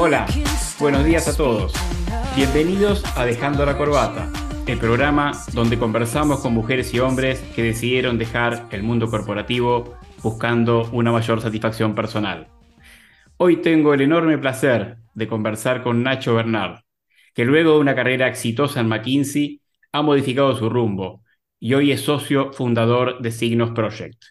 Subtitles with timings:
[0.00, 0.26] Hola,
[0.78, 1.72] buenos días a todos.
[2.36, 4.30] Bienvenidos a Dejando la Corbata,
[4.68, 10.88] el programa donde conversamos con mujeres y hombres que decidieron dejar el mundo corporativo buscando
[10.92, 12.46] una mayor satisfacción personal.
[13.38, 16.82] Hoy tengo el enorme placer de conversar con Nacho Bernard,
[17.34, 21.24] que luego de una carrera exitosa en McKinsey ha modificado su rumbo
[21.58, 24.22] y hoy es socio fundador de Signos Project.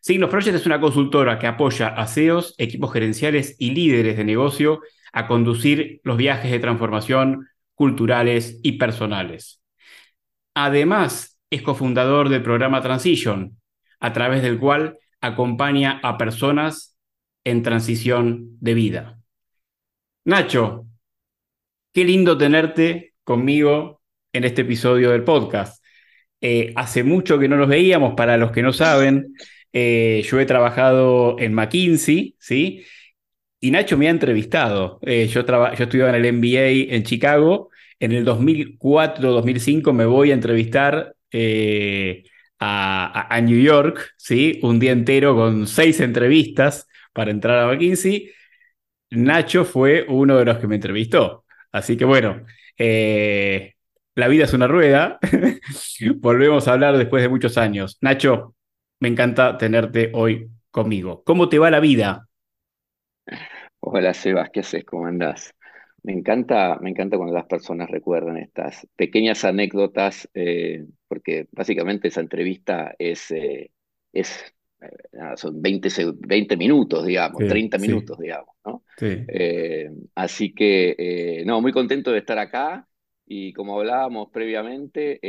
[0.00, 4.80] Signos Project es una consultora que apoya a CEOs, equipos gerenciales y líderes de negocio
[5.12, 9.62] a conducir los viajes de transformación culturales y personales.
[10.54, 13.58] Además, es cofundador del programa Transition,
[14.00, 16.96] a través del cual acompaña a personas
[17.44, 19.18] en transición de vida.
[20.24, 20.86] Nacho,
[21.92, 25.82] qué lindo tenerte conmigo en este episodio del podcast.
[26.40, 29.34] Eh, hace mucho que no nos veíamos, para los que no saben,
[29.72, 32.84] eh, yo he trabajado en McKinsey, ¿sí?
[33.60, 34.98] Y Nacho me ha entrevistado.
[35.02, 37.70] Eh, yo, yo estudiaba en el MBA en Chicago.
[37.98, 42.24] En el 2004-2005 me voy a entrevistar eh,
[42.60, 44.60] a, New York, ¿sí?
[44.62, 48.30] Un día entero con seis entrevistas para entrar a McKinsey.
[49.10, 51.44] Nacho fue uno de los que me entrevistó.
[51.72, 52.44] Así que bueno,
[52.76, 53.74] eh,
[54.14, 55.18] la vida es una rueda.
[56.16, 57.98] Volvemos a hablar después de muchos años.
[58.00, 58.54] Nacho,
[59.00, 61.22] me encanta tenerte hoy conmigo.
[61.24, 62.27] ¿Cómo te va la vida?
[63.80, 64.84] Hola Sebas, ¿qué haces?
[64.84, 65.54] ¿Cómo andás?
[66.02, 72.20] Me encanta, me encanta cuando las personas recuerdan estas pequeñas anécdotas, eh, porque básicamente esa
[72.20, 73.70] entrevista es, eh,
[74.12, 74.44] es
[74.80, 74.86] eh,
[75.36, 78.82] son 20, 20, minutos, digamos, 30 minutos, digamos, ¿no?
[80.14, 82.86] así que, no, muy contento de estar acá
[83.26, 85.20] y como hablábamos previamente,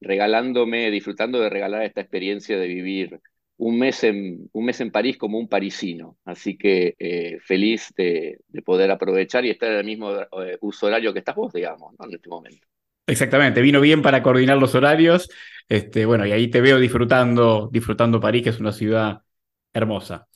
[0.00, 3.20] regalándome, disfrutando de regalar esta experiencia de vivir
[3.60, 6.16] un mes en, un mes en París como un parisino.
[6.24, 11.12] Así que eh, feliz de, poder aprovechar y estar en el mismo eh, uso horario
[11.12, 12.66] que estás vos, digamos, en este momento.
[13.06, 15.28] Exactamente, vino bien para coordinar los horarios.
[15.68, 19.20] Este, bueno, y ahí te veo disfrutando, disfrutando París, que es una ciudad
[19.74, 20.26] hermosa.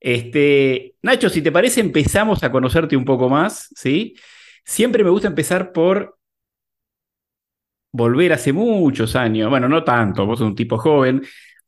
[0.00, 4.16] Este, Nacho, si te parece, empezamos a conocerte un poco más, ¿sí?
[4.64, 6.18] Siempre me gusta empezar por
[7.92, 11.22] volver hace muchos años, bueno, no tanto, vos sos un tipo joven,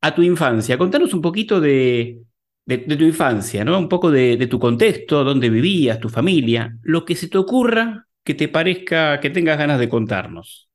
[0.05, 0.77] a tu infancia.
[0.77, 2.21] Contanos un poquito de,
[2.67, 3.79] tu infancia, ¿no?
[3.79, 8.35] Un poco de, tu contexto, dónde vivías, tu familia, lo que se te ocurra que
[8.35, 10.69] te parezca, que tengas ganas de contarnos.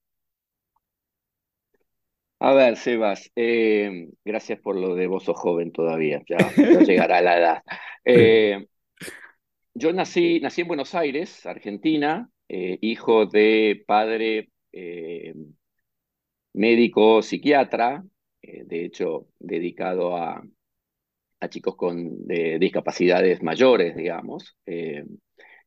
[2.39, 6.38] A ver, Sebas, eh, gracias por lo de vos sos joven todavía, ya,
[6.88, 7.63] llegará la edad.
[8.06, 8.66] Eh,
[9.75, 14.50] yo nací, nací en Buenos Aires, Argentina, eh, hijo de padre
[16.53, 18.03] médico psiquiatra,
[18.50, 20.44] eh, de hecho, dedicado a,
[21.50, 25.06] chicos con discapacidades mayores, digamos, eh,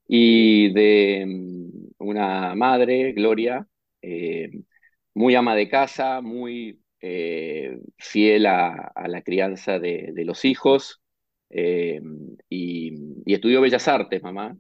[0.07, 3.67] y de mm, una madre, Gloria,
[4.03, 4.51] eh,
[5.15, 6.79] muy ama de casa, muy
[7.99, 11.03] fiel a, la crianza de, los hijos,
[11.51, 12.93] y,
[13.27, 14.57] estudió Bellas Artes, mamá.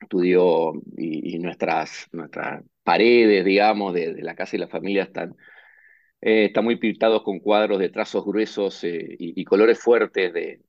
[0.00, 5.34] estudió y, nuestras, nuestras paredes, digamos, de, la casa y la familia están
[6.20, 10.60] eh, está muy pintados con cuadros de trazos gruesos eh, y, colores fuertes de,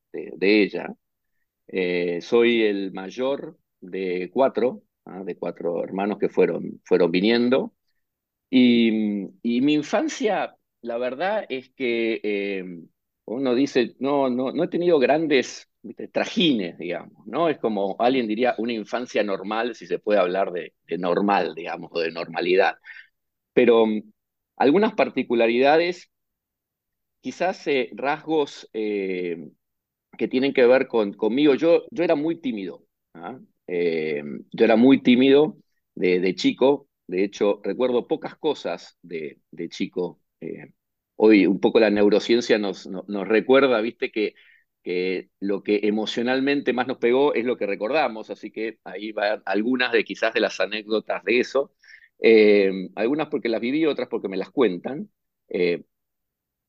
[0.41, 0.94] ella.
[1.68, 5.24] Eh, soy el mayor de cuatro, ¿ah?
[5.24, 7.74] de cuatro hermanos que fueron, fueron viniendo.
[8.50, 8.91] Y,
[9.44, 12.88] mi infancia, la verdad es que
[13.25, 15.69] uno dice, no, no, no he tenido grandes
[16.12, 17.50] trajines, digamos, ¿no?
[17.50, 21.90] Es como alguien diría una infancia normal, si se puede hablar de, de normal, digamos,
[21.94, 22.78] o de normalidad.
[23.53, 23.85] Pero
[24.57, 26.09] algunas particularidades,
[27.22, 29.50] quizás eh, rasgos eh,
[30.18, 31.55] que tienen que ver con, conmigo.
[31.55, 32.84] Yo, yo era muy tímido.
[33.14, 33.40] ¿ah?
[33.67, 35.58] Eh, yo era muy tímido
[35.96, 36.90] de, chico.
[37.08, 39.40] De hecho, recuerdo pocas cosas de,
[39.70, 40.22] chico.
[41.16, 44.34] hoy un poco la neurociencia nos, nos, recuerda, viste, que,
[44.84, 48.29] que lo que emocionalmente más nos pegó es lo que recordamos.
[48.29, 51.73] Así que ahí van algunas de quizás de las anécdotas de eso.
[52.19, 55.09] Eh, algunas porque las viví, otras porque me las cuentan.
[55.49, 55.84] Eh,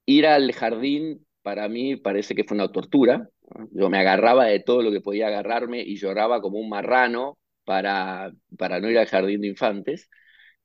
[0.06, 3.28] ir al jardín para mí parece que fue una tortura.
[3.72, 8.32] Yo me agarraba de todo lo que podía agarrarme y lloraba como un marrano para,
[8.58, 10.10] para no ir al jardín de infantes.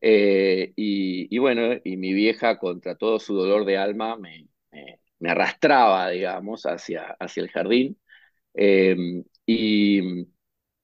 [0.02, 4.48] Eh, y, bueno, y mi vieja, contra todo su dolor de alma, me,
[5.20, 8.00] me, arrastraba, digamos, hacia, hacia el jardín.
[9.46, 10.26] y,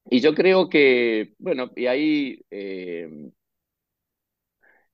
[0.10, 2.42] y yo creo que, bueno, y ahí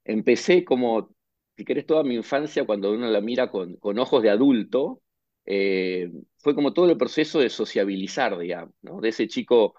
[0.06, 1.12] empecé como,
[1.58, 5.02] si querés, toda mi infancia cuando uno la mira con, con ojos de adulto,
[5.46, 9.02] eh, fue como todo el proceso de sociabilizar, digamos, ¿no?
[9.02, 9.76] De ese chico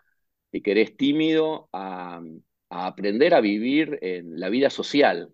[0.53, 2.21] que querés tímido a,
[2.71, 5.33] aprender a vivir en la vida social.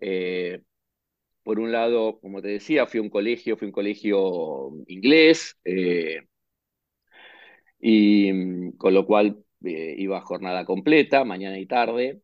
[0.00, 0.62] Eh,
[1.44, 6.22] por un lado, como te decía, fui a un colegio, fui un colegio inglés, eh,
[7.80, 12.22] y mm, con lo cual iba a jornada completa, mañana y tarde.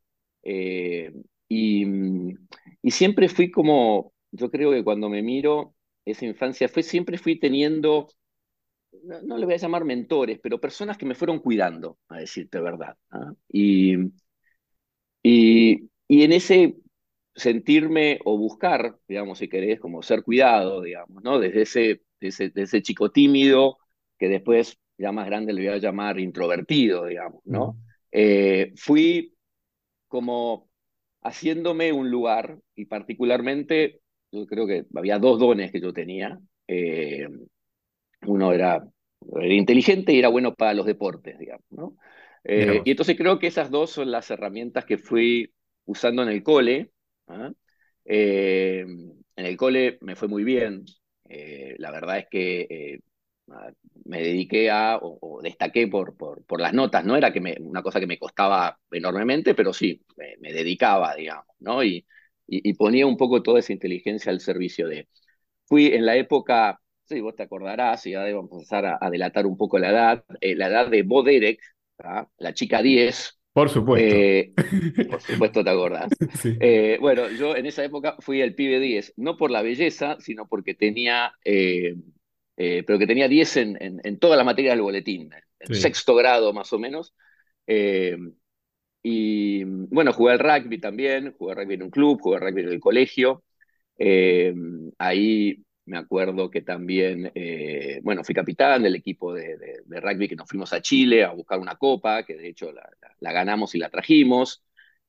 [1.49, 2.49] Y, mm,
[2.83, 7.39] y siempre fui como, yo creo que cuando me miro, esa infancia fue, siempre fui
[7.39, 8.09] teniendo,
[9.03, 12.97] no, le voy a llamar mentores, pero personas que me fueron cuidando, a decirte verdad.
[13.11, 13.33] ¿ah?
[13.49, 13.97] Y,
[15.23, 16.77] y, en ese
[17.35, 21.39] sentirme o buscar, digamos, si querés, como ser cuidado, digamos, ¿no?
[21.39, 23.79] Desde ese, ese, ese chico tímido,
[24.19, 27.77] que después ya más grande le voy a llamar introvertido, digamos, ¿no?
[28.13, 29.35] Eh, fui
[30.09, 30.71] como
[31.27, 34.01] haciéndome un lugar y particularmente
[34.33, 36.39] yo creo que había dos dones que yo tenía.
[36.67, 37.29] Eh,
[38.23, 38.85] uno era,
[39.41, 41.97] era, inteligente y era bueno para los deportes, digamos, ¿no?
[42.45, 45.53] Eh, y entonces creo que esas dos son las herramientas que fui
[45.85, 46.93] usando en el cole.
[47.27, 47.51] ¿ah?
[48.05, 50.85] Eh, en el cole me fue muy bien.
[51.29, 53.01] la verdad es que
[54.05, 57.83] me dediqué a, o, destaqué por, por, por, las notas, no era que me, una
[57.83, 61.83] cosa que me costaba enormemente, pero sí, me, me dedicaba, digamos, ¿no?
[61.85, 62.07] Y,
[62.47, 65.09] y, ponía un poco toda esa inteligencia al servicio de...
[65.67, 69.57] Fui en la época, sí, vos te acordarás, y ya debo empezar a, delatar un
[69.57, 71.61] poco la edad, eh, la edad de Bo Derek,
[71.99, 72.29] ¿ah?
[72.39, 73.41] la chica 10.
[73.53, 74.15] Por supuesto.
[74.15, 74.53] Eh,
[75.11, 76.11] por supuesto te acordás.
[76.61, 80.47] Eh, bueno, yo en esa época fui el pibe 10, no por la belleza, sino
[80.47, 81.33] porque tenía,
[82.57, 85.31] pero que tenía 10 en, en, toda la materia del boletín,
[85.61, 87.15] en sexto grado más o menos.
[89.09, 92.81] Y bueno, jugué al rugby también, jugué rugby en un club, jugué rugby en el
[92.81, 93.45] colegio.
[93.97, 94.53] Eh,
[94.99, 99.57] ahí me acuerdo que también, eh, bueno, fui capitán del equipo de,
[99.87, 103.77] rugby que nos fuimos a Chile a buscar una copa, que de hecho la, ganamos
[103.77, 104.65] y la trajimos.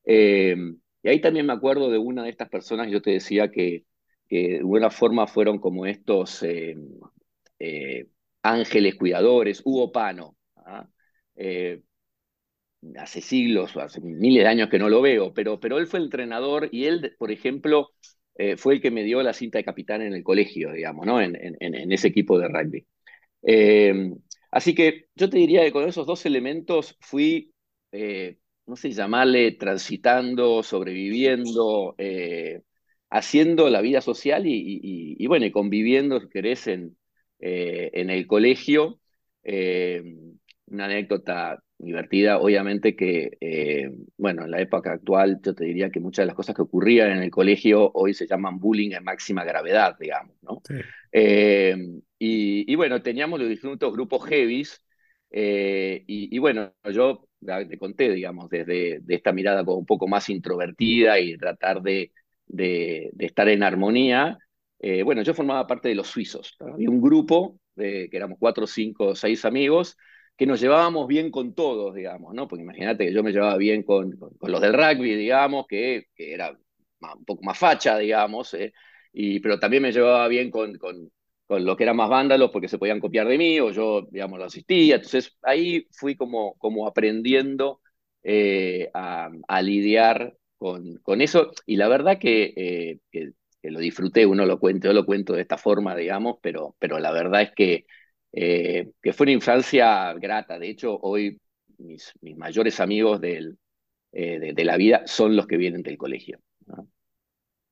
[0.06, 0.56] Eh,
[1.02, 3.86] y ahí también me acuerdo de una de estas personas, yo te decía que,
[4.30, 6.44] de alguna forma fueron como estos
[8.42, 10.38] ángeles cuidadores, Hugo Pano.
[10.56, 10.88] ¿ah?
[12.98, 16.00] hace siglos o hace miles de años que no lo veo, pero, pero él fue
[16.00, 17.90] el entrenador y él, por ejemplo,
[18.36, 21.22] eh, fue el que me dio la cinta de capitán en el colegio, digamos, ¿no?
[21.22, 22.86] En, en, ese equipo de rugby.
[23.44, 24.12] Eh,
[24.52, 27.54] así que yo te diría que con esos dos elementos fui,
[27.92, 31.96] eh, no sé, llamarle transitando, sobreviviendo,
[33.10, 36.97] haciendo la vida social y, y, bueno, y conviviendo, si querés, en,
[37.40, 39.00] en el colegio.
[39.44, 42.40] una anécdota divertida.
[42.40, 46.36] Obviamente que, eh, bueno, en la época actual yo te diría que muchas de las
[46.36, 50.62] cosas que ocurrían en el colegio hoy se llaman bullying en máxima gravedad, digamos, ¿no?
[51.12, 51.76] Eh,
[52.20, 54.82] y, bueno, teníamos los distintos grupos heavies
[55.30, 60.30] eh, y, bueno, yo te conté, digamos, desde de esta mirada como un poco más
[60.30, 62.12] introvertida y tratar de,
[62.48, 64.40] de, estar en armonía.
[65.04, 66.56] Bueno, yo formaba parte de los suizos.
[66.60, 69.98] Había un grupo que éramos cuatro, cinco, seis amigos
[70.38, 72.48] que nos llevábamos bien con todos, digamos, ¿no?
[72.48, 76.34] Porque imagínate que yo me llevaba bien con, con, los del rugby, digamos, que, que,
[76.34, 78.72] era un poco más facha, digamos, ¿eh?
[79.12, 81.12] y, pero también me llevaba bien con, con,
[81.48, 84.38] con lo que eran más vándalos porque se podían copiar de mí o yo, digamos,
[84.38, 84.96] lo asistía.
[84.96, 87.82] Entonces ahí fui como, como aprendiendo
[88.24, 93.32] eh, a, lidiar con, con eso y la verdad eh, que,
[93.72, 97.12] lo disfruté, uno lo cuento, yo lo cuento de esta forma, digamos, pero, pero la
[97.12, 97.86] verdad es que
[98.40, 100.60] eh, que fue una infancia grata.
[100.60, 101.40] De hecho, hoy
[101.78, 103.58] mis, mis mayores amigos del,
[104.12, 106.40] eh, de, la vida son los que vienen del colegio.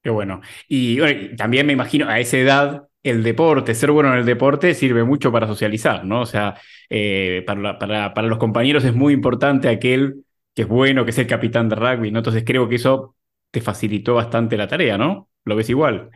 [0.01, 0.41] Qué bueno.
[0.67, 0.97] Y
[1.35, 5.31] también me imagino a esa edad el deporte, ser bueno en el deporte sirve mucho
[5.31, 6.21] para socializar, ¿no?
[6.21, 6.59] O sea,
[6.89, 10.23] eh, para, para, para, los compañeros es muy importante aquel
[10.55, 12.19] que es bueno, que es el capitán de rugby, ¿no?
[12.19, 13.15] Entonces creo que eso
[13.51, 15.29] te facilitó bastante la tarea, ¿no?
[15.45, 16.09] ¿Lo ves igual?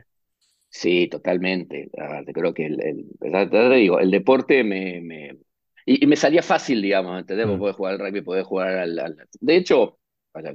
[0.70, 1.90] Sí, totalmente.
[2.34, 5.40] creo que el, el, digo, el deporte me, me
[5.86, 7.48] y, me salía fácil, digamos, ¿entendés?
[7.48, 7.58] Mm.
[7.58, 9.98] Podés jugar al rugby, podés jugar al, De hecho,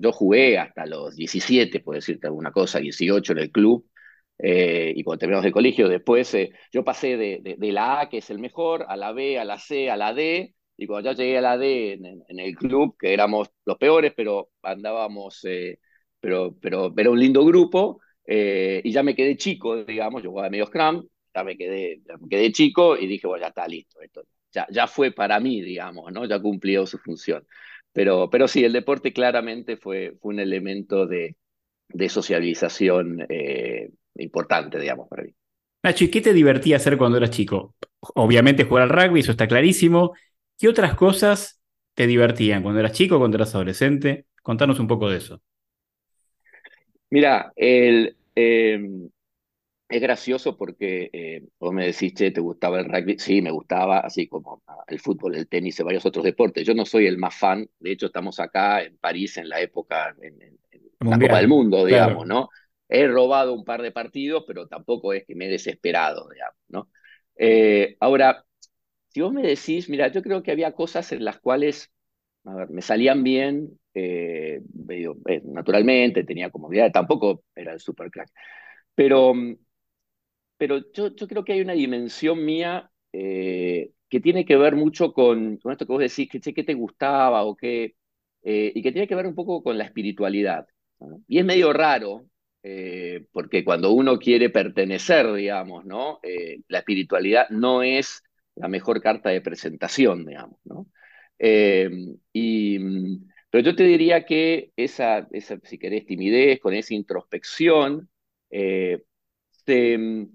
[0.00, 3.84] yo jugué hasta los 17, puedo decirte alguna cosa, 18 en el club,
[4.38, 8.18] eh, y cuando terminamos el colegio, después eh, yo pasé de, de, la A, que
[8.18, 11.16] es el mejor, a la B, a la C, a la D, y cuando ya
[11.16, 15.80] llegué a la D en, el club, que éramos los peores, pero andábamos, eh,
[16.20, 20.50] pero, pero era un lindo grupo, eh, y ya me quedé chico, digamos, yo jugaba
[20.50, 24.22] medio scrum, ya me quedé, me quedé chico y dije, bueno, ya está listo, esto
[24.52, 26.24] ya, ya fue para mí, digamos, ¿no?
[26.26, 27.46] Ya cumplió su función.
[27.92, 31.36] Pero, pero sí, el deporte claramente fue, fue un elemento de,
[31.88, 35.34] de socialización eh, importante, digamos, para mí.
[35.82, 37.74] Nacho, ¿y qué te divertía hacer cuando eras chico?
[38.14, 40.14] Obviamente jugar al rugby, eso está clarísimo.
[40.58, 41.60] ¿Qué otras cosas
[41.94, 44.26] te divertían cuando eras chico, cuando eras adolescente?
[44.42, 45.42] Contanos un poco de eso.
[47.14, 49.08] Mira, el, em,
[49.88, 53.20] es gracioso porque eh, vos me decís, che, ¿te gustaba el rugby?
[53.20, 56.66] Sí, me gustaba, así como el fútbol, el tenis y varios otros deportes.
[56.66, 60.12] Yo no soy el más fan, de hecho estamos acá en París en la época,
[60.20, 60.58] en,
[61.08, 62.48] la Copa del Mundo, digamos, ¿no?
[62.88, 66.88] He robado un par de partidos, pero tampoco es que me he desesperado, digamos, ¿no?
[67.36, 68.44] Eh, ahora,
[69.10, 71.92] si vos me decís, mira, yo creo que había cosas en las cuales,
[72.44, 74.60] a ver, me salían bien, eh,
[74.90, 78.30] eh, naturalmente, tenía comodidad, tampoco era el super crack.
[78.94, 79.34] Pero,
[80.56, 85.56] pero yo, yo creo que hay una dimensión mía que tiene que ver mucho con,
[85.58, 87.96] con esto que vos decís, que, ¿qué te gustaba o qué?
[88.46, 90.66] y que tiene que ver un poco con la espiritualidad.
[91.26, 92.26] Y es medio raro,
[92.62, 96.20] eh, porque cuando uno quiere pertenecer, digamos, ¿no?
[96.22, 98.22] Eh, la espiritualidad no es
[98.54, 100.86] la mejor carta de presentación, digamos, ¿no?
[101.38, 101.90] Eh,
[102.32, 102.78] y,
[103.50, 108.08] pero yo te diría que esa, esa, si querés, timidez, con esa introspección,
[108.50, 110.28] se,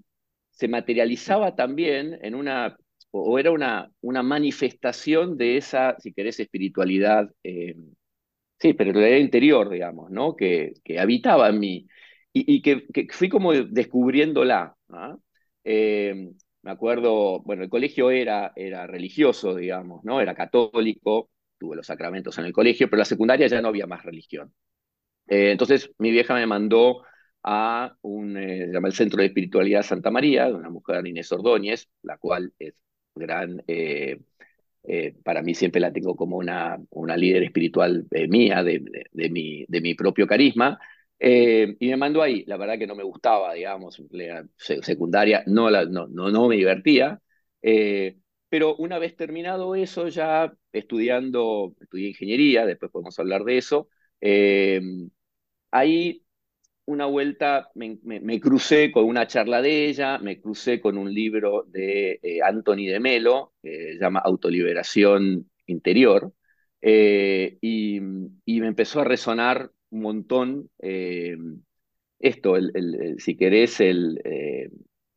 [0.50, 2.76] se, materializaba también en una,
[3.10, 10.10] o era una, una manifestación de esa, si querés, espiritualidad, sí, pero realidad interior, digamos,
[10.10, 10.36] ¿no?
[10.36, 11.86] Que, que habitaba en mí
[12.32, 14.76] y, que, fui como descubriéndola.
[14.90, 15.16] ¿ah?
[15.64, 16.30] Eh,
[16.62, 20.20] me acuerdo, bueno, el colegio era, era religioso, digamos, ¿no?
[20.20, 23.86] Era católico, tuve los sacramentos en el colegio, pero en la secundaria ya no había
[23.86, 24.52] más religión.
[25.28, 27.02] Eh, entonces mi vieja me mandó
[27.44, 31.32] a un, eh, se llama el Centro de Espiritualidad Santa María, de una mujer Inés
[31.32, 32.74] Ordóñez, la cual es
[33.14, 33.62] gran,
[35.24, 39.80] para mí siempre la tengo como una, una líder espiritual mía, de, de, mi, de
[39.80, 40.78] mi propio carisma,
[41.22, 44.02] eh, y me mandó ahí, la verdad que no me gustaba, digamos,
[44.56, 47.20] secundaria, no, no, no, me divertía,
[47.60, 48.16] eh,
[48.48, 53.88] pero una vez terminado eso, ya estudiando, estudié ingeniería, después podemos hablar de eso,
[54.22, 54.80] eh,
[55.70, 56.24] ahí
[56.86, 61.64] una vuelta me, me, crucé con una charla de ella, me crucé con un libro
[61.68, 66.32] de Anthony de Melo, que se llama Autoliberación Interior,
[66.80, 71.36] y, y me empezó a resonar un montón eh,
[72.18, 74.70] esto, el, si querés, el, eh,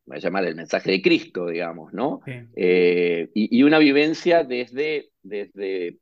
[0.06, 2.20] voy a llamar el mensaje de Cristo, digamos, ¿no?
[2.56, 5.98] Eh, y, una vivencia desde, desde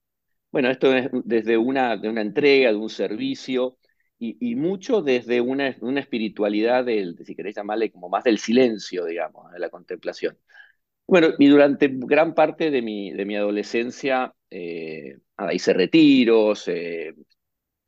[0.53, 3.79] bueno, esto es desde una, de una entrega, de un servicio,
[4.19, 9.51] y, mucho desde una, una espiritualidad, del, si querés llamarle como más del silencio, digamos,
[9.51, 10.39] de la contemplación.
[11.09, 16.69] Bueno, y durante gran parte de mi, de mi adolescencia hice retiros,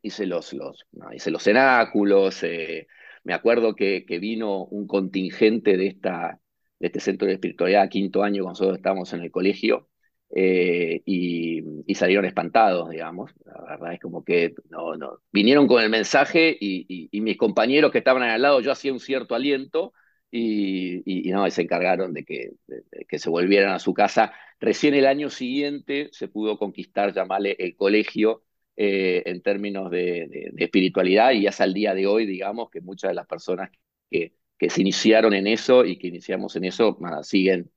[0.04, 2.86] hice los, los, hice los cenáculos, eh,
[3.24, 6.40] me acuerdo que, que, vino un contingente de, esta,
[6.78, 9.88] de este centro de espiritualidad, quinto año, cuando nosotros estábamos en el colegio,
[10.36, 13.32] eh, y, y, salieron espantados, digamos.
[13.46, 15.20] La verdad es como que no, no.
[15.32, 19.00] vinieron con el mensaje y, y, mis compañeros que estaban al lado, yo hacía un
[19.00, 19.92] cierto aliento
[20.30, 24.32] y, no, se encargaron de que, de que se volvieran a su casa.
[24.60, 28.43] Recién el año siguiente se pudo conquistar, llamarle el colegio,
[28.76, 33.14] eh, en términos de, espiritualidad y hasta el día de hoy, digamos, que muchas de
[33.14, 33.70] las personas
[34.10, 37.70] que, que se iniciaron en eso y que iniciamos en eso siguen,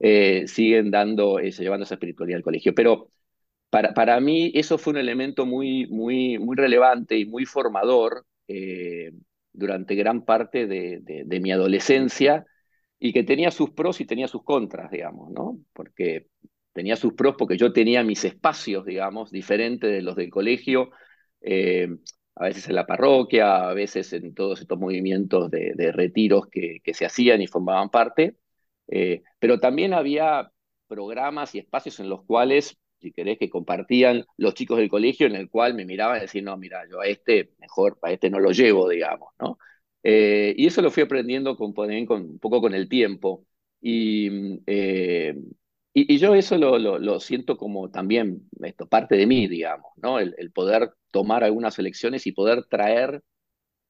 [0.00, 2.74] eh, siguen dando, eh, llevando esa espiritualidad al colegio.
[2.74, 3.10] Pero
[3.70, 8.26] para, para mí eso fue un elemento muy, muy, muy relevante y muy formador
[9.52, 12.44] durante gran parte de, de, mi adolescencia
[12.98, 15.60] y que tenía sus pros y tenía sus contras, digamos, ¿no?
[15.72, 16.26] Porque
[16.72, 20.90] tenía sus pros porque yo tenía mis espacios, digamos, diferentes de los del colegio,
[21.40, 21.88] eh,
[22.36, 26.94] a veces en la parroquia, a veces en todos estos movimientos de, retiros que, que,
[26.94, 28.36] se hacían y formaban parte,
[28.88, 30.50] eh, pero también había
[30.88, 35.36] programas y espacios en los cuales, si querés, que compartían los chicos del colegio, en
[35.36, 38.40] el cual me miraban y decían, no, mira, yo a este mejor, a este no
[38.40, 39.58] lo llevo, digamos, ¿no?
[40.02, 43.46] Eh, y eso lo fui aprendiendo con, con, un poco con el tiempo.
[43.80, 44.28] Y,
[45.92, 50.18] y, yo eso lo, lo, siento como también esto, parte de mí, digamos, ¿no?
[50.20, 53.22] El, poder tomar algunas elecciones y poder traer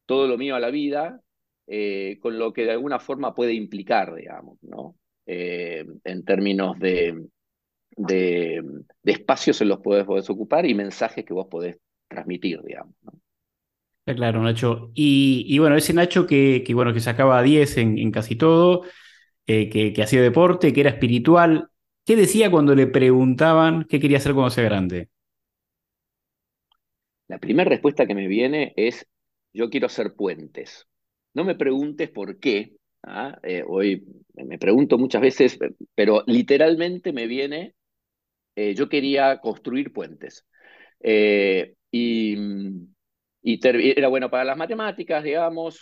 [0.07, 1.21] todo lo mío a la vida
[1.67, 4.97] eh, con lo que de alguna forma puede implicar, digamos, ¿no?
[5.27, 7.27] Eh, en términos de,
[7.97, 8.63] de,
[9.03, 11.79] de, espacios en los que podés, ocupar y mensajes que vos podés
[12.09, 12.95] transmitir, digamos.
[13.03, 13.13] ¿no?
[14.07, 14.91] Claro, Nacho.
[14.95, 18.83] Y, y, bueno, ese Nacho que, que, bueno, que sacaba 10 en, en casi todo,
[19.47, 21.70] eh, que, que hacía deporte, que era espiritual,
[22.05, 25.09] ¿Qué decía cuando le preguntaban qué quería hacer cuando sea grande?
[27.29, 29.07] La primera respuesta que me viene es,
[29.53, 30.87] yo quiero hacer puentes.
[31.35, 32.73] No me preguntes por qué,
[33.05, 33.39] ¿ah?
[33.43, 34.05] Eh, hoy
[34.35, 35.59] me pregunto muchas veces,
[35.95, 37.75] pero literalmente me viene,
[38.57, 40.47] eh, yo quería construir puentes.
[41.01, 42.37] Eh, y,
[43.43, 45.81] y era bueno para las matemáticas, digamos,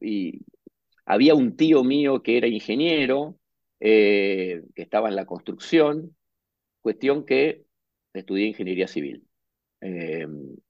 [0.00, 0.40] y
[1.06, 3.38] había un tío mío que era ingeniero,
[3.82, 6.14] que estaba en la construcción,
[6.80, 7.64] cuestión que
[8.14, 9.24] estudié ingeniería civil.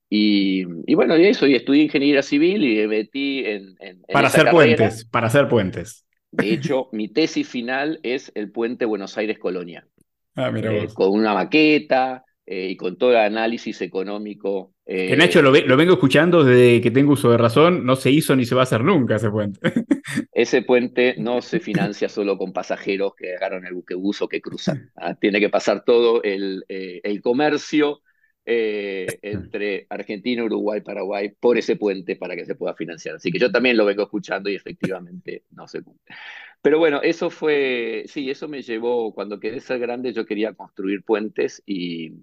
[0.09, 0.65] Y,
[0.95, 3.77] bueno, y eso, y estudié ingeniería civil y me metí en...
[4.13, 6.07] para hacer puentes, para hacer puentes.
[6.31, 9.87] De hecho, mi tesis final es el puente Buenos Aires-Colonia.
[10.35, 14.73] Ah, mira eh, con una maqueta eh, y con todo el análisis económico.
[14.85, 18.11] Eh, que Nacho, lo, lo, vengo escuchando desde que tengo uso de razón, no se
[18.11, 19.61] hizo ni se va a hacer nunca ese puente.
[20.33, 24.91] Ese puente no se financia solo con pasajeros que agarran el buquebús o que cruzan.
[24.97, 25.15] ¿ah?
[25.15, 28.03] Tiene que pasar todo el, el comercio
[28.45, 33.17] eh, entre Argentina, Uruguay, Paraguay por ese puente para que se pueda financiar.
[33.17, 36.15] Así que yo también lo vengo escuchando y efectivamente no se cumple.
[36.61, 41.05] Pero bueno, eso fue, sí, eso me llevó, cuando quedé ser grande yo quería construir
[41.05, 42.15] puentes y,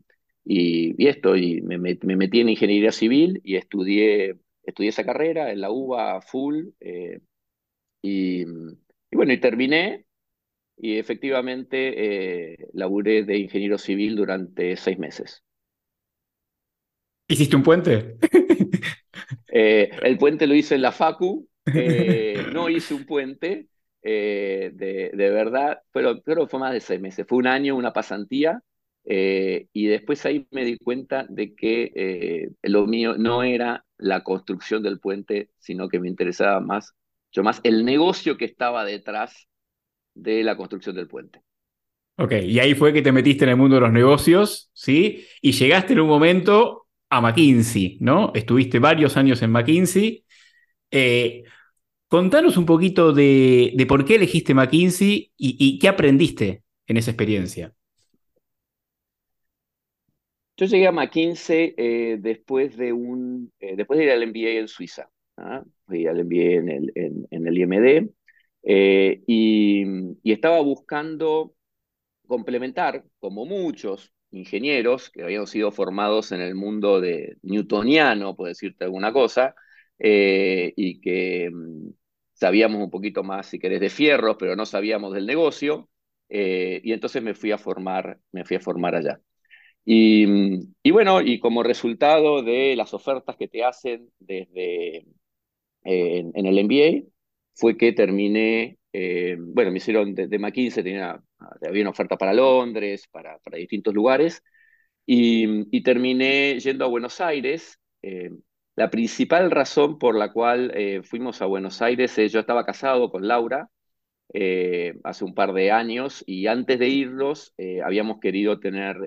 [0.52, 5.70] y, esto, y me, metí en ingeniería civil y estudié, estudié esa carrera en la
[5.70, 7.20] UBA full eh,
[8.02, 8.46] y,
[9.12, 10.08] bueno, y terminé
[10.76, 15.44] y efectivamente eh, laburé de ingeniero civil durante seis meses.
[17.28, 18.18] ¿Hiciste un puente?
[19.52, 23.68] Eh, el puente lo hice en la Facu, eh, no hice un puente,
[24.04, 28.62] eh, de, verdad, pero, pero fue más de seis meses, fue un año, una pasantía,
[29.06, 35.00] y después ahí me di cuenta de que lo mío no era la construcción del
[35.00, 36.94] puente, sino que me interesaba más,
[37.32, 39.48] yo más el negocio que estaba detrás
[40.14, 41.42] de la construcción del puente.
[42.18, 45.26] Ok, y ahí fue que te metiste en el mundo de los negocios, ¿sí?
[45.42, 48.34] Y llegaste en un momento a McKinsey, ¿no?
[48.36, 50.26] Estuviste varios años en McKinsey.
[50.92, 51.44] Eh,
[52.10, 57.74] contanos un poquito de, por qué elegiste McKinsey y, qué aprendiste en esa experiencia.
[60.60, 64.68] Yo llegué a McKinsey eh, después, de un, eh, después de ir al MBA en
[64.68, 65.10] Suiza.
[65.38, 65.64] ¿ah?
[65.86, 68.10] Fui al MBA en el, en, el IMD
[68.64, 69.86] y,
[70.24, 71.56] y estaba buscando
[72.28, 78.86] complementar, como muchos, ingenieros que habían sido formados en el mundo de newtoniano, por decirte
[78.86, 79.56] alguna cosa,
[80.00, 81.90] eh, y que mm,
[82.34, 85.90] sabíamos un poquito más, si querés, de fierros, pero no sabíamos del negocio,
[86.30, 89.20] eh, y entonces me fui a formar, me fui a formar allá.
[89.92, 94.98] Y, bueno, y como resultado de las ofertas que te hacen desde
[95.84, 97.10] eh, en, el MBA,
[97.56, 98.78] fue que terminé,
[99.40, 101.20] bueno, me hicieron de, de McKinsey, tenía
[101.68, 104.44] había una oferta para Londres, para, para distintos lugares,
[105.06, 107.80] y, terminé yendo a Buenos Aires.
[108.04, 108.30] Eh,
[108.76, 113.10] la principal razón por la cual eh, fuimos a Buenos Aires es yo estaba casado
[113.12, 113.70] con Laura
[114.34, 118.98] eh, hace un par de años y antes de irnos habíamos querido tener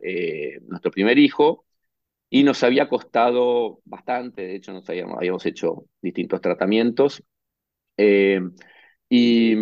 [0.68, 1.64] nuestro primer hijo
[2.30, 7.22] y nos había costado bastante, de hecho nos habíamos, habíamos hecho distintos tratamientos.
[9.08, 9.54] Y,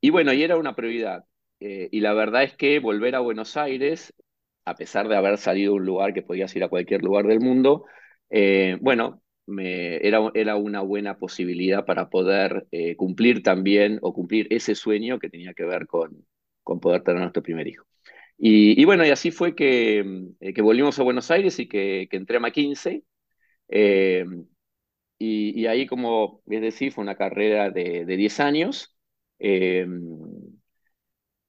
[0.00, 1.24] y, bueno, y era una prioridad.
[1.60, 4.12] Eh, y la verdad es que volver a Buenos Aires,
[4.64, 7.40] a pesar de haber salido de un lugar que podías ir a cualquier lugar del
[7.40, 7.84] mundo,
[8.30, 14.46] eh, bueno, me, era, era, una buena posibilidad para poder eh, cumplir también o cumplir
[14.50, 16.26] ese sueño que tenía que ver con,
[16.62, 17.86] con poder tener nuestro primer hijo.
[18.38, 20.04] Y, bueno, y así fue que,
[20.54, 23.02] que, volvimos a Buenos Aires y que, que entré a McKinsey.
[25.18, 28.94] Y, y, ahí, como es decir, fue una carrera de, de 10 años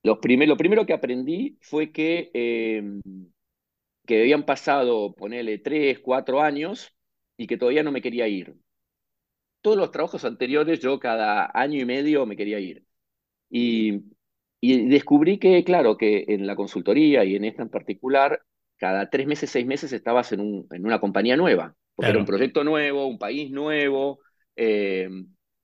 [0.08, 2.82] lo primero que aprendí fue que, eh,
[4.06, 6.96] que habían pasado, ponele, tres, cuatro años
[7.38, 8.56] y que todavía no me quería ir.
[9.62, 12.86] Todos los trabajos anteriores yo cada año y medio me quería ir.
[13.50, 14.04] Y,
[14.62, 18.42] descubrí que, claro, que en la consultoría y en esta en particular,
[18.78, 22.26] cada tres meses, seis meses estabas en, un, en una compañía nueva, porque era un
[22.26, 24.20] proyecto nuevo, un país nuevo.
[24.56, 25.10] Eh,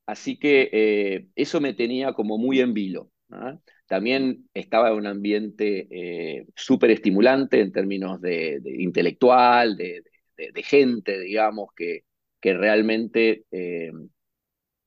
[0.06, 3.12] así que eh, eso me tenía como muy en vilo.
[3.88, 10.04] También estaba en un ambiente eh, súper estimulante en términos de, intelectual, de,
[10.64, 12.06] gente, digamos, que,
[12.40, 13.92] que realmente eh,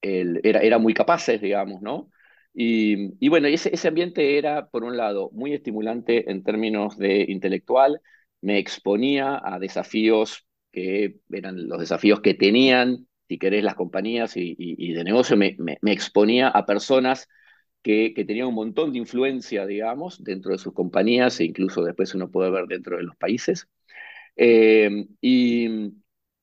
[0.02, 2.10] era, era, muy capaces, digamos, ¿no?
[2.54, 8.00] Y, bueno, ese, ese ambiente era, por un lado, muy estimulante en términos de intelectual,
[8.40, 14.92] me exponía a desafíos que eran los desafíos que tenían, si querés, las compañías y,
[14.92, 17.28] de negocio, me, me, exponía a personas
[17.82, 22.14] que, que tenían un montón de influencia, digamos, dentro de sus compañías e incluso después
[22.14, 23.68] uno puede ver dentro de los países.
[24.36, 25.92] Eh, y,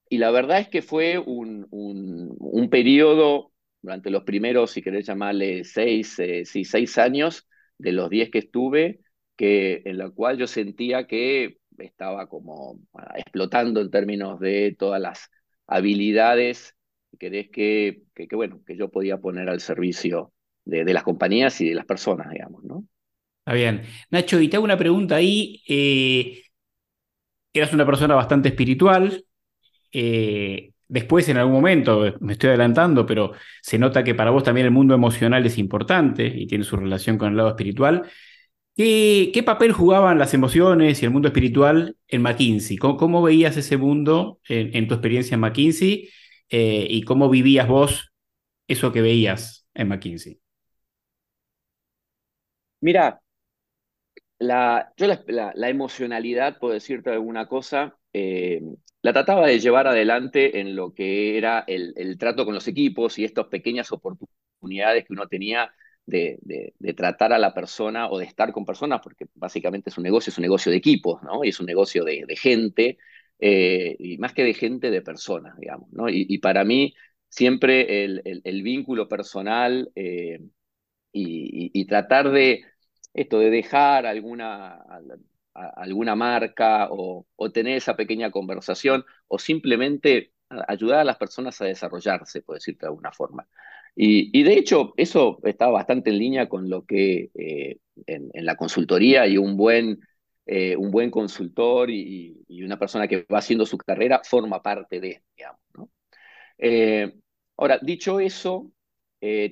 [0.09, 3.51] y, la verdad es que fue un, un, periodo
[3.81, 9.01] durante los primeros, si querés llamarle seis, eh, seis años de los diez que estuve,
[9.35, 12.79] que, en la cual yo sentía que estaba como
[13.15, 15.29] explotando en términos de todas las
[15.67, 16.75] habilidades
[17.17, 20.33] querés que, que, bueno, que yo podía poner al servicio
[20.65, 22.85] de, las compañías y de las personas, digamos, ¿no?
[23.39, 23.83] Está bien.
[24.09, 25.61] Nacho, y te hago una pregunta ahí.
[25.67, 26.43] Eh,
[27.53, 29.25] eras una persona bastante espiritual.
[29.91, 34.65] Eh, después, en algún momento, me estoy adelantando, pero se nota que para vos también
[34.65, 38.03] el mundo emocional es importante y tiene su relación con el lado espiritual.
[38.75, 42.77] ¿Qué, papel jugaban las emociones y el mundo espiritual en McKinsey?
[42.77, 46.09] ¿Cómo, veías ese mundo en, tu experiencia en McKinsey
[46.49, 48.13] eh, y cómo vivías vos
[48.67, 50.39] eso que veías en McKinsey?
[52.81, 53.22] Mira,
[54.43, 58.61] la, yo la, emocionalidad, puedo decirte alguna cosa, eh,
[59.01, 63.19] la trataba de llevar adelante en lo que era el, el trato con los equipos
[63.19, 65.73] y estas pequeñas oportunidades que uno tenía
[66.05, 70.31] de, tratar a la persona o de estar con personas, porque básicamente es un negocio,
[70.31, 71.43] es un negocio de equipos, ¿no?
[71.43, 72.97] Y es un negocio de, gente,
[73.39, 76.09] eh, y más que de gente, de personas, digamos, ¿no?
[76.09, 76.93] Y, para mí,
[77.29, 80.39] siempre el, vínculo personal eh,
[81.11, 82.63] y, tratar de
[83.13, 84.83] esto, de dejar alguna,
[85.53, 90.33] alguna marca o, tener esa pequeña conversación o simplemente
[90.67, 93.47] ayudar a las personas a desarrollarse, por decirte de alguna forma.
[93.95, 99.27] Y, de hecho, eso estaba bastante en línea con lo que eh, en, la consultoría
[99.27, 99.99] y un buen,
[100.47, 105.21] eh, un buen consultor y, una persona que va haciendo su carrera forma parte de,
[105.35, 105.59] digamos.
[106.57, 107.13] Eh,
[107.57, 108.71] ahora, dicho eso,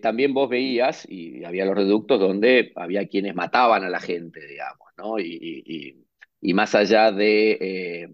[0.02, 4.90] también vos veías, y había los reductos donde había quienes mataban a la gente, digamos,
[4.98, 5.20] ¿no?
[5.20, 6.06] Y,
[6.42, 8.12] y más allá de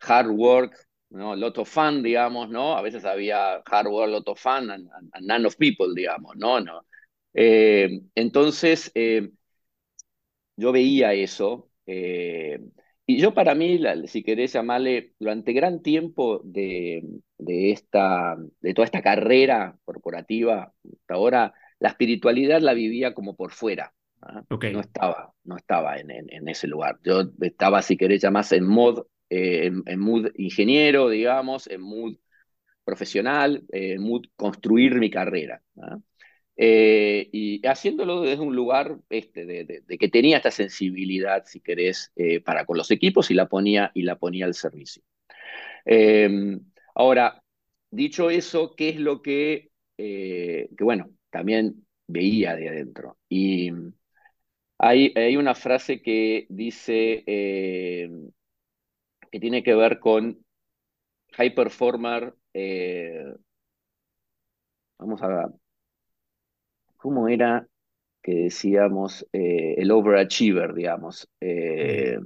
[0.00, 0.74] hard work
[1.10, 1.34] ¿no?
[1.34, 2.76] Lot of fun, digamos, ¿no?
[2.76, 4.88] A veces había hardware, lot of fun and,
[5.20, 6.60] none of people, digamos, ¿no?
[6.60, 6.86] no.
[7.34, 9.30] Eh, entonces, eh,
[10.56, 11.70] yo veía eso.
[11.86, 12.60] Eh,
[13.10, 17.02] y yo para mí, si querés llamarle, durante gran tiempo de,
[17.38, 23.52] de, esta, de toda esta carrera corporativa, hasta ahora, la espiritualidad la vivía como por
[23.52, 23.92] fuera.
[24.22, 24.44] ¿ah?
[24.48, 26.98] No estaba, no estaba en, en, ese lugar.
[27.02, 32.16] Yo estaba, si querés llamarse, en mod eh, en, mood ingeniero, digamos, en mood
[32.84, 35.62] profesional, eh, en mood construir mi carrera.
[36.62, 42.12] Eh, y haciéndolo desde un lugar este, de, que tenía esta sensibilidad, si querés,
[42.44, 45.02] para con los equipos y la ponía, y la ponía al servicio.
[45.84, 46.60] Em,
[46.94, 47.42] ahora,
[47.90, 53.16] dicho eso, ¿qué es lo que, que bueno, también veía de adentro?
[53.28, 53.70] Y
[54.78, 57.24] hay, hay una frase que dice,
[59.30, 60.44] que tiene que ver con
[61.32, 62.34] high performer.
[62.52, 63.34] Eh,
[64.98, 65.28] vamos a
[67.00, 67.66] ¿Cómo era
[68.22, 71.28] que decíamos eh, el overachiever, digamos?
[71.40, 72.18] Eh,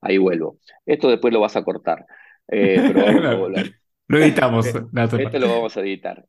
[0.00, 0.58] ahí vuelvo.
[0.84, 2.04] Esto después lo vas a cortar.
[2.46, 3.48] pero
[4.06, 4.66] Lo editamos.
[4.66, 6.26] Esto lo vamos a editar.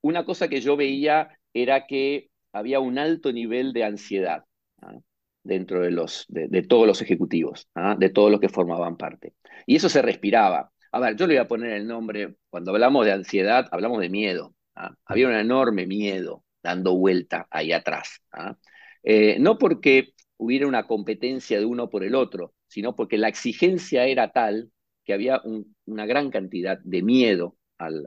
[0.00, 4.44] una cosa que yo veía era que había un alto nivel de ansiedad
[4.82, 4.98] ¿ah?
[5.42, 7.94] dentro de, los, de, todos los ejecutivos, ¿ah?
[7.98, 9.34] de todos los que formaban parte.
[9.66, 10.72] Y eso se respiraba.
[10.92, 14.08] A ver, yo le voy a poner el nombre, cuando hablamos de ansiedad, hablamos de
[14.08, 14.54] miedo.
[14.74, 14.94] ¿ah?
[15.04, 18.20] Había un enorme miedo dando vuelta ahí atrás.
[19.02, 24.06] Eh, no porque hubiera una competencia de uno por el otro, sino porque la exigencia
[24.06, 24.70] era tal
[25.04, 25.40] que había
[25.84, 28.04] una gran cantidad de miedo al,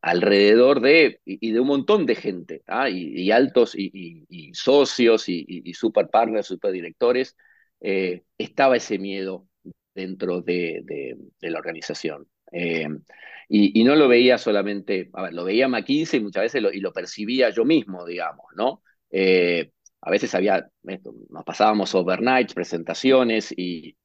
[0.00, 2.88] alrededor de, y, de un montón de gente, ¿ah?
[2.88, 7.36] y, altos y, socios y, super partners, super directores,
[7.80, 9.48] eh, estaba ese miedo
[9.96, 12.28] dentro de, la organización.
[12.52, 12.86] Eh,
[13.48, 16.92] y, no lo veía solamente, a ver, lo veía McKinsey muchas veces lo, y lo
[16.92, 18.82] percibía yo mismo, digamos, ¿no?
[19.10, 20.68] Eh, a veces había,
[21.30, 23.96] nos pasábamos overnight, presentaciones y,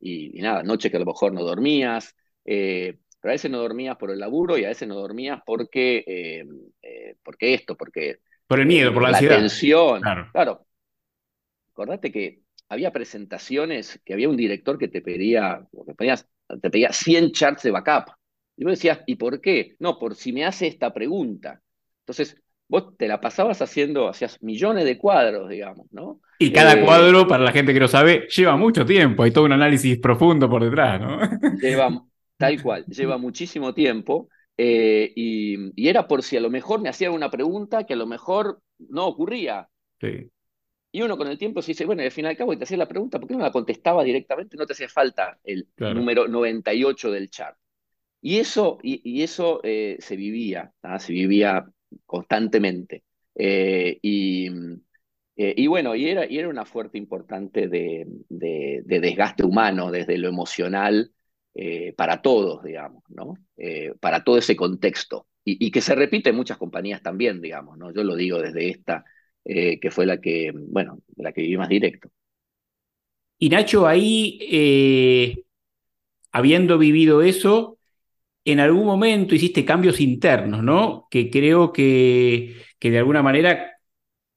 [0.00, 4.10] y, nada, noches que a lo mejor no dormías, pero a veces no dormías por
[4.10, 6.44] el laburo y a veces no dormías porque, eh,
[6.82, 8.20] eh, porque esto, porque...
[8.46, 9.38] Por el miedo, por la, ansiedad.
[9.38, 10.00] tensión.
[10.00, 10.66] Claro.
[11.72, 16.16] Acordate que había presentaciones que había un director que te pedía, te pedía,
[16.60, 18.12] te pedía 100 charts de backup.
[18.56, 19.76] Y vos decías, ¿y por qué?
[19.78, 21.60] No, por si me hace esta pregunta.
[22.00, 26.20] Entonces, vos te la pasabas haciendo, hacías millones de cuadros, digamos, ¿no?
[26.38, 29.44] Y cada eh, cuadro, para la gente que no sabe, lleva mucho tiempo, hay todo
[29.44, 31.20] un análisis profundo por detrás, ¿no?
[31.60, 31.90] Lleva
[32.36, 37.12] Tal cual, lleva muchísimo tiempo eh, y, era por si a lo mejor me hacían
[37.12, 39.68] una pregunta que a lo mejor no ocurría.
[40.00, 40.30] Sí.
[40.96, 42.78] Y uno con el tiempo se dice, bueno, al fin y al cabo te hacía
[42.78, 44.56] la pregunta, ¿por qué no la contestaba directamente?
[44.56, 47.58] No te hacía falta el número 98 del chart.
[48.22, 51.66] Y eso, y, eso eh, se vivía, se vivía
[52.06, 53.04] constantemente.
[53.34, 54.48] Eh, y,
[55.36, 60.16] eh, y, bueno, y era, y era una fuerte importante de, de, desgaste humano desde
[60.16, 61.12] lo emocional
[61.94, 63.34] para todos, digamos, ¿no?
[64.00, 65.26] para todo ese contexto.
[65.44, 67.92] Y, y, que se repite en muchas compañías también, digamos, ¿no?
[67.92, 69.04] Yo lo digo desde esta
[69.48, 72.10] eh, que fue la que, bueno, la que viví más directo.
[73.38, 75.44] Y Nacho, ahí, eh,
[76.32, 77.78] habiendo vivido eso,
[78.44, 81.06] en algún momento hiciste cambios internos, ¿no?
[81.10, 83.72] Que creo que, que de alguna manera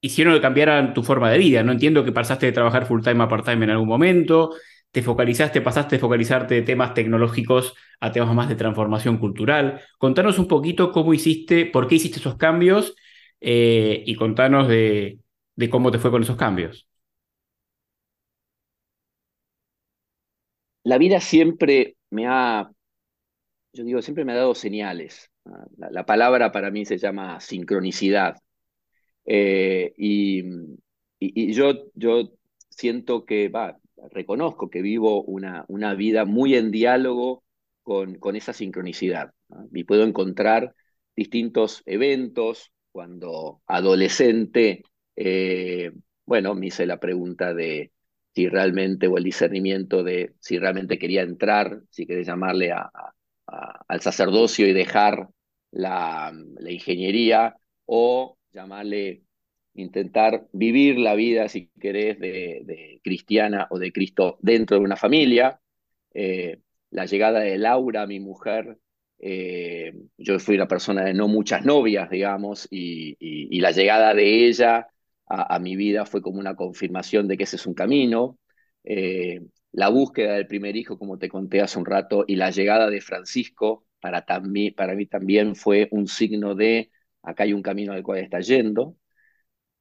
[0.02, 1.64] hicieron que cambiaran tu forma de vida.
[1.64, 4.54] No entiendo que pasaste de trabajar full time a part time en algún momento,
[4.92, 9.82] te focalizaste, pasaste de focalizarte de temas tecnológicos a temas más de transformación cultural.
[9.98, 12.96] Contanos un poquito cómo hiciste, por qué hiciste esos cambios
[13.42, 15.20] eh, y contanos de,
[15.70, 16.88] cómo te fue con esos cambios.
[20.84, 22.70] La vida siempre me ha,
[23.74, 25.32] yo digo, siempre me ha dado señales.
[25.78, 28.38] La, palabra para mí se llama sincronicidad.
[29.26, 30.44] Eh, y,
[31.54, 32.32] yo, yo
[32.70, 33.52] siento que,
[34.12, 37.44] reconozco que vivo una, una vida muy en diálogo
[37.84, 39.34] con, con esa sincronicidad.
[39.74, 40.76] Y puedo encontrar
[41.16, 44.84] distintos eventos, cuando adolescente,
[45.16, 45.92] eh,
[46.26, 47.92] bueno, me hice la pregunta de
[48.34, 54.68] si realmente, o el discernimiento de si realmente quería entrar, si quería llamarle al sacerdocio
[54.68, 55.30] y dejar
[55.72, 56.32] la,
[56.68, 59.24] ingeniería, o llamarle,
[59.74, 65.60] intentar vivir la vida, si querés, de, cristiana o de Cristo dentro de una familia.
[66.14, 66.60] Eh,
[66.92, 68.78] la llegada de Laura, mi mujer,
[69.20, 73.18] eh, yo fui una persona de no muchas novias, digamos, y,
[73.60, 74.88] la llegada de ella
[75.28, 78.40] a, mi vida fue como una confirmación de que ese es un camino.
[78.84, 82.90] Eh, la búsqueda del primer hijo, como te conté hace un rato, y la llegada
[82.90, 86.90] de Francisco, para, para mí también fue un signo de
[87.22, 88.96] acá hay un camino al cual está yendo.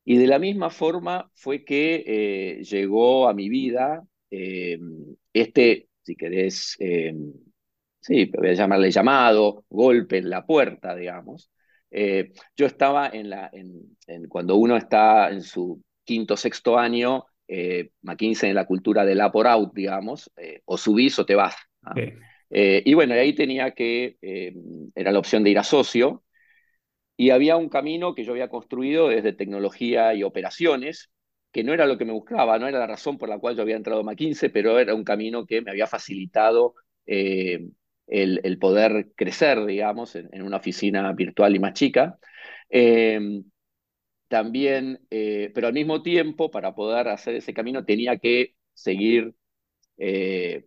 [0.05, 4.03] Y de la misma forma fue que eh, llegó a mi vida
[5.33, 6.77] este, si querés,
[8.01, 11.51] sí, voy a llamarle llamado, golpe en la puerta, digamos.
[11.91, 17.91] Eh, yo estaba en la, en, cuando uno está en su quinto, sexto año, eh,
[18.03, 21.57] McKinsey en la cultura del up or out, digamos, eh, o subís o te vas.
[22.51, 24.17] y bueno, ahí tenía que,
[24.95, 26.25] era la opción de ir a socio,
[27.17, 31.11] y había un camino que yo había construido desde tecnología y operaciones,
[31.53, 33.63] que no era lo que me buscaba, no era la razón por la cual yo
[33.63, 36.75] había entrado a McKinsey, pero era un camino que me había facilitado
[38.09, 42.19] el, poder crecer, digamos, en, una oficina virtual y más chica.
[42.69, 43.45] Em,
[44.29, 49.35] también, eh, pero al mismo tiempo, para poder hacer ese camino, tenía que seguir
[49.99, 50.67] eh,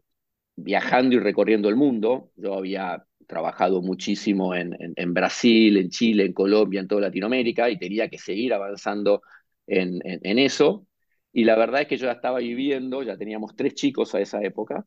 [0.55, 2.31] viajando y recorriendo el mundo.
[2.35, 4.75] Yo había trabajado muchísimo en,
[5.13, 9.21] Brasil, en Chile, en Colombia, en toda Latinoamérica, y tenía que seguir avanzando
[9.67, 10.87] en, en, eso.
[11.31, 14.41] Y la verdad es que yo ya estaba viviendo, ya teníamos tres chicos a esa
[14.43, 14.85] época,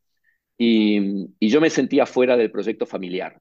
[0.58, 3.40] y, yo me sentía fuera del proyecto familiar.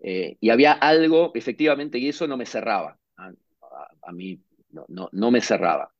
[0.00, 2.98] Eh, y había algo, efectivamente, y eso no me cerraba.
[3.16, 5.92] A, mí no, no, no, me cerraba.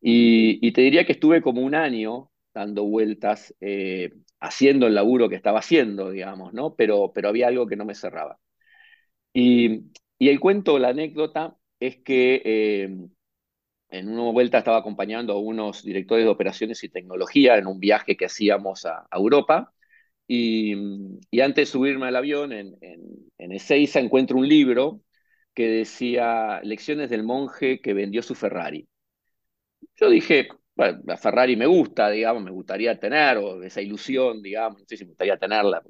[0.00, 5.36] Y, te diría que estuve como un año dando vueltas, eh, haciendo el laburo que
[5.36, 6.74] estaba haciendo, digamos, ¿no?
[6.74, 8.38] Pero, pero había algo que no me cerraba.
[9.32, 12.96] Y, y el cuento, la anécdota, es que eh,
[13.92, 18.16] en una vuelta estaba acompañando a unos directores de operaciones y tecnología en un viaje
[18.16, 19.72] que hacíamos a, Europa.
[20.26, 20.74] Y,
[21.42, 25.02] antes de subirme al avión, en, en, Ezeiza encuentro un libro
[25.54, 28.88] que decía Lecciones del monje que vendió su Ferrari.
[29.96, 34.80] Yo dije, bueno, la Ferrari me gusta, digamos, me gustaría tener, o esa ilusión, digamos,
[34.80, 35.82] no sé si me gustaría tenerla,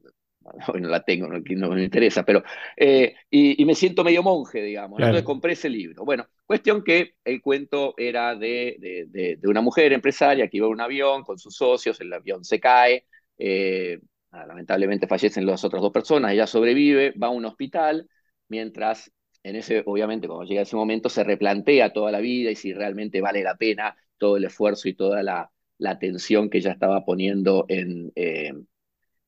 [0.80, 2.42] no la tengo, no, me interesa, pero,
[2.76, 5.00] eh, y, me siento medio monje, digamos.
[5.00, 6.04] Entonces compré ese libro.
[6.04, 10.80] Bueno, cuestión que el cuento era de, de, una mujer empresaria que iba en un
[10.80, 13.06] avión con sus socios, el avión se cae,
[13.38, 14.00] eh,
[14.30, 18.08] lamentablemente fallecen las otras dos personas, ella sobrevive, va a un hospital,
[18.48, 22.72] mientras en ese, obviamente, cuando llega ese momento, se replantea toda la vida y si
[22.72, 27.04] realmente vale la pena todo el esfuerzo y toda la, la atención que ella estaba
[27.04, 28.52] poniendo en, eh,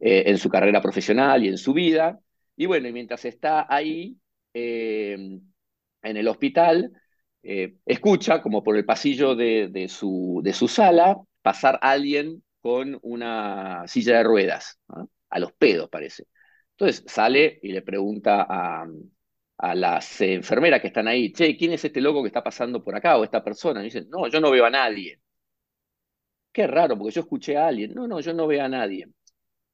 [0.00, 2.18] eh, en su carrera profesional y en su vida.
[2.56, 4.16] Y bueno, mientras está ahí
[4.54, 6.92] eh, en el hospital,
[7.42, 13.86] eh, escucha como por el pasillo de, su, de su sala pasar alguien con una
[13.86, 14.78] silla de ruedas,
[15.30, 16.24] a los pedos parece.
[16.72, 18.86] Entonces sale y le pregunta a,
[19.58, 22.94] a las enfermeras que están ahí, che, ¿quién es este loco que está pasando por
[22.96, 23.80] acá o esta persona?
[23.80, 25.20] Y dicen, no, yo no veo a nadie.
[26.52, 27.92] Qué raro, porque yo escuché a alguien.
[27.94, 29.08] No, no, yo no veo a nadie.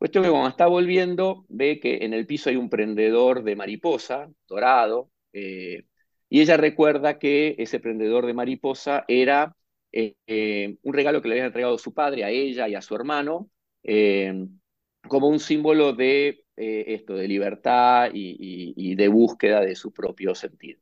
[0.01, 4.31] Cuestión que cuando está volviendo, ve que en el piso hay un prendedor de mariposa,
[4.49, 5.85] dorado, eh,
[6.31, 9.55] y ella recuerda que ese prendedor de mariposa era
[9.93, 12.95] eh, eh, un regalo que le había entregado su padre a ella y a su
[12.95, 13.51] hermano,
[15.07, 20.81] como un símbolo de esto, de libertad y, de búsqueda de su propio sentido.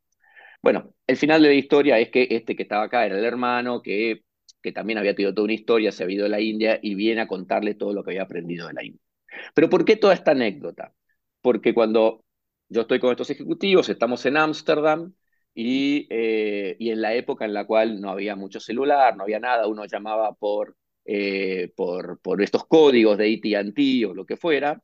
[0.62, 3.82] Bueno, el final de la historia es que este que estaba acá era el hermano,
[3.82, 4.22] que,
[4.62, 7.22] que también había tenido toda una historia, se había ido a la India y viene
[7.22, 9.07] a contarle todo lo que había aprendido de la India.
[9.54, 10.94] Pero ¿por qué toda esta anécdota?
[11.40, 12.24] Porque cuando
[12.68, 15.14] yo estoy con estos ejecutivos, estamos en Ámsterdam
[15.54, 19.40] y, eh, y, en la época en la cual no había mucho celular, no había
[19.40, 24.82] nada, uno llamaba por, eh, por, por estos códigos de AT&T o lo que fuera,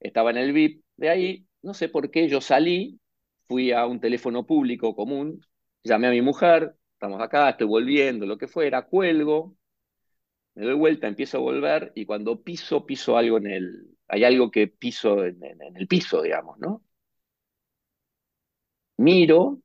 [0.00, 3.00] estaba en el VIP, de ahí, no sé por qué, yo salí,
[3.48, 5.40] fui a un teléfono público común,
[5.82, 9.56] llamé a mi mujer, estamos acá, estoy volviendo, lo que fuera, cuelgo,
[10.54, 14.50] me doy vuelta, empiezo a volver y cuando piso, piso algo en el, hay algo
[14.50, 15.42] que piso en,
[15.76, 16.82] el piso, digamos, ¿no?
[18.98, 19.60] Miro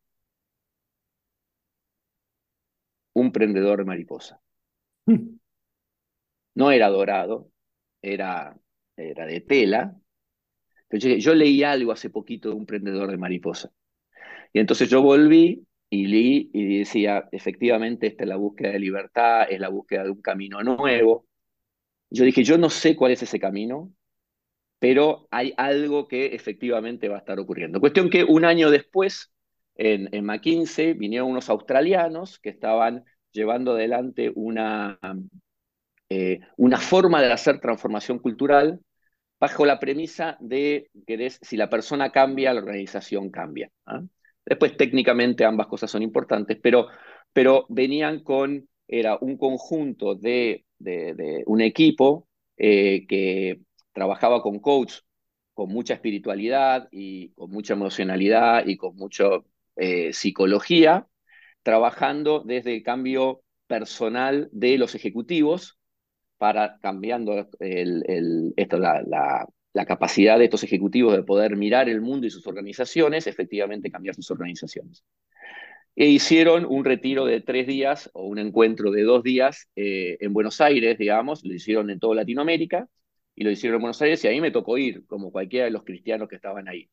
[3.14, 4.42] un prendedor de mariposa.
[6.56, 7.52] No era dorado,
[8.02, 8.58] era,
[8.98, 9.96] era de tela.
[10.88, 13.72] Pero yo, yo leí algo hace poquito de un prendedor de mariposa.
[14.54, 19.48] Y entonces yo volví y leí y decía, efectivamente, esta es la búsqueda de libertad,
[19.50, 21.26] es la búsqueda de un camino nuevo.
[22.10, 23.92] Yo dije, yo no sé cuál es ese camino,
[24.80, 27.80] pero hay algo que efectivamente va a estar ocurriendo.
[27.80, 29.32] Cuestión que un año después,
[29.76, 35.00] en, en McKinsey, vinieron unos australianos que estaban llevando adelante una,
[36.10, 38.80] eh, una forma de hacer transformación cultural
[39.40, 43.72] bajo la premisa de que si la persona cambia, la organización cambia.
[43.86, 44.02] ¿ah?
[44.50, 46.88] Después técnicamente ambas cosas son importantes, pero,
[47.32, 53.62] pero venían con, era un conjunto de, de, un equipo eh, que
[53.94, 55.02] trabajaba con coach
[55.54, 59.26] con mucha espiritualidad y con mucha emocionalidad y con mucha
[59.76, 61.06] eh, psicología,
[61.64, 65.78] trabajando desde el cambio personal de los ejecutivos
[66.38, 69.48] para cambiando el, esto, la, la
[69.86, 74.32] capacidad de estos ejecutivos de poder mirar el mundo y sus organizaciones, efectivamente cambiar sus
[74.32, 75.04] organizaciones.
[75.96, 80.34] E hicieron un retiro de tres días o un encuentro de dos días eh, en
[80.34, 82.88] Buenos Aires, digamos, lo hicieron en toda Latinoamérica
[83.36, 85.72] y lo hicieron en Buenos Aires y a mí me tocó ir, como cualquiera de
[85.72, 86.90] los cristianos que estaban ahí.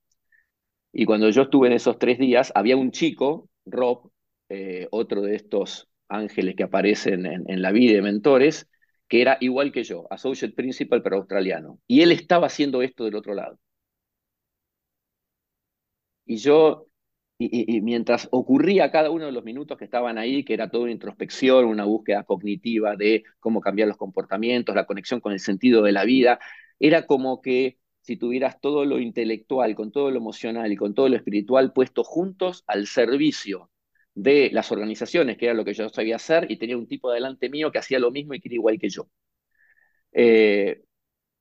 [0.92, 4.10] Y cuando yo estuve en esos tres días, había un chico, Rob,
[4.48, 8.66] eh, otro de estos ángeles que aparecen en, en la vida de mentores,
[9.08, 11.78] que era igual que yo, associate principal pero australiano.
[11.86, 13.58] Y él estaba haciendo esto del otro lado.
[16.24, 16.86] Y yo,
[17.38, 21.66] y, mientras ocurría cada uno de los minutos que estaban ahí, que era toda introspección,
[21.66, 26.04] una búsqueda cognitiva de cómo cambiar los comportamientos, la conexión con el sentido de la
[26.04, 26.40] vida,
[26.80, 31.08] era como que si tuvieras todo lo intelectual, con todo lo emocional y con todo
[31.08, 33.70] lo espiritual puesto juntos al servicio
[34.16, 37.50] de las organizaciones, que era lo que yo sabía hacer, y tenía un tipo delante
[37.50, 39.08] mío que hacía lo mismo y que era igual que yo.
[40.12, 40.82] Eh,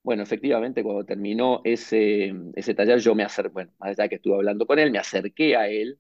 [0.04, 4.36] bueno, efectivamente, cuando terminó ese, ese taller, yo me acerqué, bueno, más allá que estuve
[4.36, 6.00] hablando con él, me acerqué a él,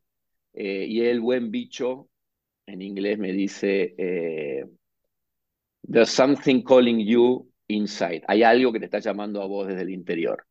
[0.53, 2.09] eh, y el buen bicho,
[2.67, 4.65] en inglés, me dice, eh,
[5.87, 8.23] There's something calling you inside.
[8.27, 10.45] Hay algo que te está llamando a vos desde el interior.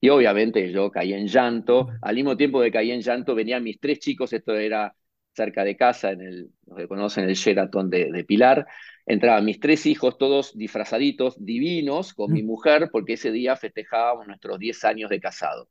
[0.00, 1.88] Y obviamente yo caí en llanto.
[2.02, 4.94] Al mismo tiempo de caí en llanto, venían mis tres chicos, esto era
[5.32, 8.66] cerca de casa, en el, los que conocen el Sheraton de, Pilar,
[9.06, 14.58] entraban mis tres hijos, todos disfrazaditos, divinos, con mi mujer, porque ese día festejábamos nuestros
[14.58, 15.68] 10 años de casado.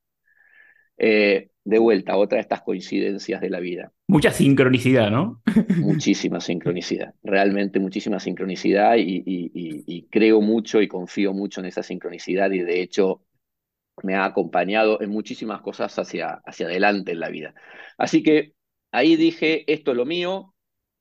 [0.98, 3.93] Eh, de vuelta, otra de estas coincidencias de la vida.
[4.08, 5.41] Mucha sincronicidad, ¿no?
[5.78, 12.60] muchísima sincronicidad, realmente muchísima sincronicidad y, creo mucho y confío mucho en esa sincronicidad y
[12.60, 13.22] de hecho
[14.03, 17.53] me ha acompañado en muchísimas cosas hacia, hacia adelante en la vida.
[17.97, 18.53] Así que
[18.92, 20.54] Ahí dije, esto es lo mío,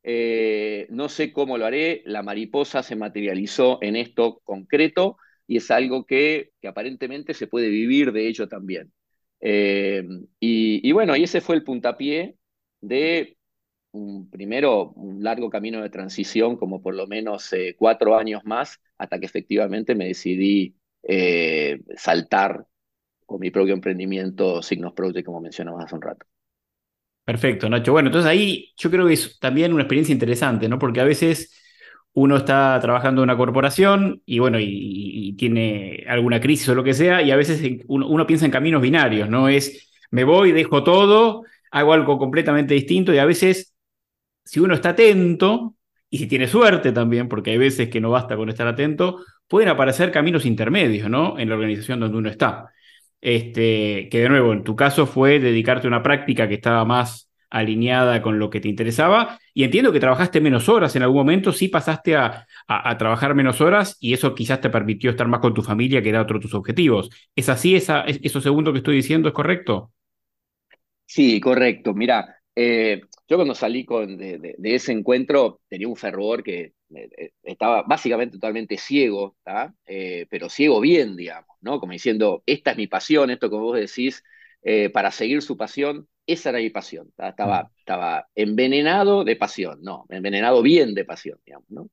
[0.02, 5.16] eh, no sé cómo lo haré, la mariposa se materializó en esto concreto
[5.46, 8.92] y es algo que, aparentemente se puede vivir de ello también.
[9.40, 10.04] Eh,
[10.40, 12.36] y, bueno, y ese fue el puntapié
[12.80, 13.36] de
[13.92, 18.80] un, primero un largo camino de transición, como por lo menos eh, cuatro años más,
[18.98, 20.74] hasta que efectivamente me decidí
[21.96, 22.66] saltar
[23.26, 26.26] con mi propio emprendimiento Signos Project, como mencionamos hace un rato.
[27.28, 27.92] Perfecto, Nacho.
[27.92, 30.78] Bueno, entonces ahí yo creo que es también una experiencia interesante, ¿no?
[30.78, 31.54] Porque a veces
[32.14, 36.94] uno está trabajando en una corporación y bueno, y, tiene alguna crisis o lo que
[36.94, 39.46] sea, y a veces uno, piensa en caminos binarios, ¿no?
[39.50, 43.74] Es me voy, dejo todo, hago algo completamente distinto y a veces,
[44.44, 45.76] si uno está atento,
[46.08, 49.68] y si tiene suerte también, porque hay veces que no basta con estar atento, pueden
[49.68, 51.38] aparecer caminos intermedios, ¿no?
[51.38, 52.72] En la organización donde uno está.
[53.20, 57.30] Este, que de nuevo, en tu caso fue dedicarte a una práctica que estaba más
[57.50, 59.38] alineada con lo que te interesaba.
[59.54, 62.46] Y entiendo que trabajaste menos horas en algún momento, sí pasaste a,
[62.98, 66.22] trabajar menos horas y eso quizás te permitió estar más con tu familia, que era
[66.22, 67.10] otro de tus objetivos.
[67.34, 67.74] ¿Es así?
[67.74, 69.92] Esa, ¿Eso segundo que estoy diciendo es correcto?
[71.06, 71.94] Sí, correcto.
[71.94, 77.30] Mira, eh, yo cuando salí con, de, ese encuentro tenía un fervor que eh, eh,
[77.44, 79.36] estaba básicamente totalmente ciego,
[80.28, 81.78] pero ciego bien, digamos, ¿no?
[81.78, 84.24] Como diciendo, esta es mi pasión, esto que vos decís,
[84.92, 87.12] para seguir su pasión, esa era mi pasión.
[87.16, 87.66] Estaba, mm.
[87.78, 91.90] estaba envenenado de pasión, no, envenenado bien de pasión, digamos, ¿no?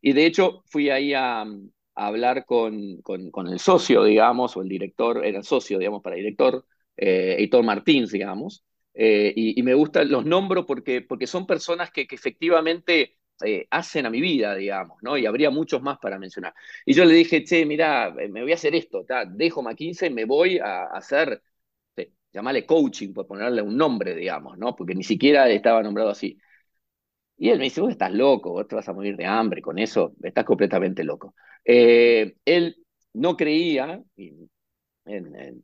[0.00, 1.44] y de hecho fui ahí a,
[1.96, 6.64] hablar con, con, el socio, digamos, o el director, era el socio, digamos, para director,
[6.96, 8.64] Heitor Martins, digamos,
[9.00, 14.10] eh, y, me gustan, los nombro porque, porque son personas que, efectivamente eh, hacen a
[14.10, 15.16] mi vida, digamos, ¿no?
[15.16, 16.52] Y habría muchos más para mencionar.
[16.84, 20.24] Y yo le dije, che, mira, eh, me voy a hacer esto, dejo McKinsey, me
[20.24, 21.40] voy a, hacer,
[22.32, 24.74] llamarle coaching, por ponerle un nombre, digamos, ¿no?
[24.74, 26.36] Porque ni siquiera estaba nombrado así.
[27.36, 29.78] Y él me dice, vos estás loco, vos te vas a morir de hambre con
[29.78, 31.34] eso, estás completamente loco.
[31.64, 32.76] él
[33.14, 34.02] no creía,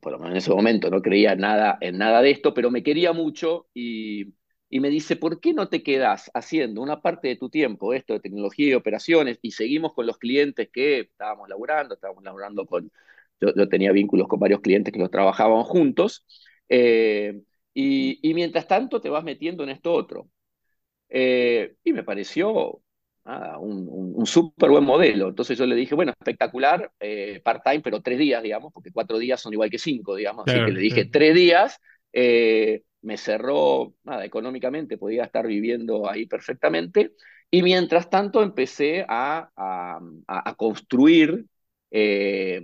[0.01, 2.83] por lo menos en ese momento no creía nada, en nada de esto, pero me
[2.83, 4.33] quería mucho y,
[4.69, 8.19] me dice, ¿por qué no te quedas haciendo una parte de tu tiempo esto de
[8.19, 12.91] tecnología y operaciones y seguimos con los clientes que estábamos laburando, estábamos laburando con,
[13.39, 16.25] yo, tenía vínculos con varios clientes que los trabajaban juntos,
[16.69, 17.41] eh,
[17.73, 20.29] y, mientras tanto te vas metiendo en esto otro.
[21.09, 22.81] Eh, y me pareció
[23.25, 25.29] un, súper buen modelo.
[25.29, 29.41] Entonces yo le dije, bueno, espectacular, eh, part-time, pero tres días, digamos, porque cuatro días
[29.41, 30.45] son igual que cinco, digamos.
[30.47, 31.79] Así que le dije, tres días,
[32.13, 37.11] eh, me cerró, nada, económicamente, podía estar viviendo ahí perfectamente.
[37.49, 41.45] Y mientras tanto empecé a, a, construir,
[41.91, 42.61] eh,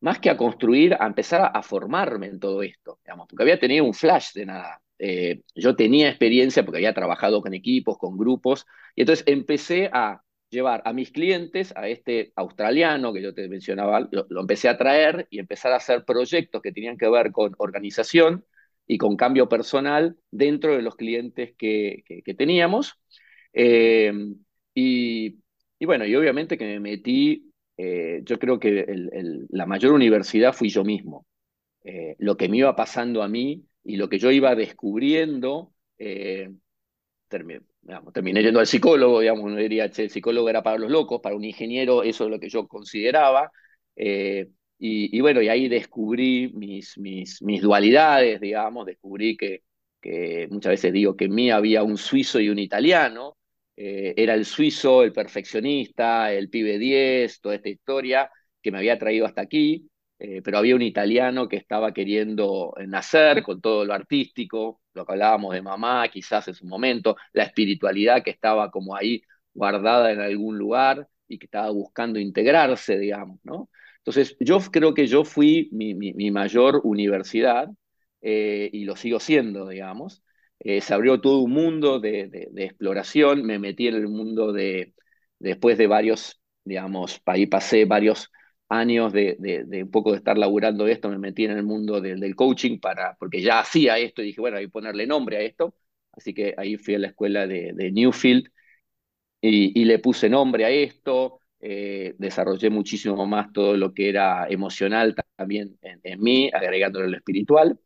[0.00, 3.84] más que a construir, a empezar a, formarme en todo esto, digamos, porque había tenido
[3.84, 4.80] un flash de nada.
[5.06, 10.22] Eh, yo tenía experiencia porque había trabajado con equipos, con grupos, y entonces empecé a
[10.48, 15.26] llevar a mis clientes, a este australiano que yo te mencionaba, lo, empecé a traer
[15.28, 18.46] y empezar a hacer proyectos que tenían que ver con organización
[18.86, 22.02] y con cambio personal dentro de los clientes que,
[22.38, 22.94] teníamos.
[23.52, 24.10] Eh,
[24.74, 25.36] y,
[25.84, 28.86] bueno, y obviamente que me metí, eh, yo creo que
[29.50, 31.26] la mayor universidad fui yo mismo.
[32.18, 36.50] lo que me iba pasando a mí y lo que yo iba descubriendo, eh,
[37.28, 41.36] terminé, yendo al psicólogo, digamos, uno diría, che, el psicólogo era para los locos, para
[41.36, 43.50] un ingeniero eso es lo que yo consideraba,
[43.96, 49.62] eh, y, bueno, y ahí descubrí mis, mis, mis dualidades, digamos, descubrí que,
[50.00, 53.38] que, muchas veces digo que en mí había un suizo y un italiano,
[53.76, 58.30] eh, era el suizo, el perfeccionista, el pibe 10, toda esta historia
[58.60, 59.88] que me había traído hasta aquí,
[60.24, 65.12] eh, pero había un italiano que estaba queriendo nacer con todo lo artístico, lo que
[65.12, 69.22] hablábamos de mamá quizás en su momento, la espiritualidad que estaba como ahí
[69.52, 73.68] guardada en algún lugar y que estaba buscando integrarse, digamos, ¿no?
[73.98, 77.68] Entonces, yo creo que yo fui mi, mayor universidad
[78.22, 80.22] eh, y lo sigo siendo, digamos.
[80.58, 84.94] Eh, se abrió todo un mundo de, de, exploración, me metí en el mundo de,
[85.38, 88.30] después de varios, digamos, ahí pasé varios
[88.68, 89.36] años de,
[89.82, 93.42] un poco de estar laburando esto, me metí en el mundo del coaching para, porque
[93.42, 95.74] ya hacía esto y dije, bueno, hay que ponerle nombre a esto.
[96.12, 98.48] Así que ahí fui a la escuela de, Newfield
[99.40, 105.14] y, le puse nombre a esto, eh, desarrollé muchísimo más todo lo que era emocional
[105.36, 107.78] también en, mí, agregándole lo espiritual.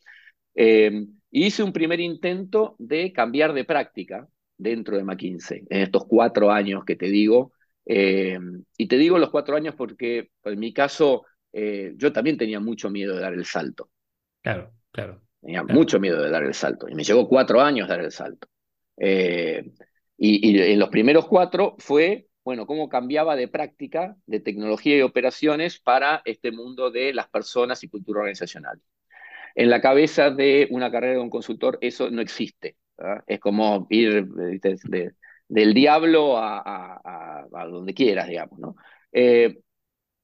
[0.54, 6.50] Eh, hice un primer intento de cambiar de práctica dentro de McKinsey, en estos cuatro
[6.50, 7.52] años que te digo,
[7.90, 8.38] eh,
[8.76, 12.90] y te digo los cuatro años porque en mi caso eh, yo también tenía mucho
[12.90, 13.90] miedo de dar el salto.
[14.42, 15.22] Claro, claro.
[15.40, 16.86] Tenía mucho miedo de dar el salto.
[16.88, 18.46] Y me llevó cuatro años dar el salto.
[18.98, 19.72] Eh,
[20.18, 25.78] y, en los primeros cuatro fue, bueno, cómo cambiaba de práctica, de tecnología y operaciones
[25.78, 28.80] para este mundo de las personas y cultura organizacional.
[29.54, 32.76] En la cabeza de una carrera de un consultor eso no existe.
[33.26, 35.12] Es como ir de,
[35.48, 38.76] del diablo a, donde quieras, digamos, ¿no?
[39.12, 39.58] Eh,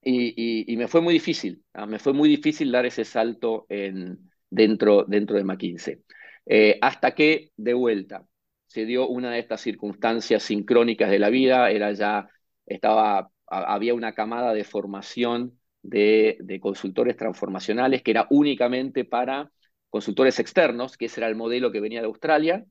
[0.02, 1.86] y, me fue muy difícil, ¿ah?
[1.86, 6.04] me fue muy difícil dar ese salto en, dentro, dentro de McKinsey.
[6.46, 8.26] Eh, hasta que, de vuelta,
[8.66, 12.28] se dio una de estas circunstancias sincrónicas de la vida, era ya,
[12.66, 19.50] estaba, había una camada de formación de, de consultores transformacionales que era únicamente para
[19.88, 22.64] consultores externos, que ese era el modelo que venía de Australia,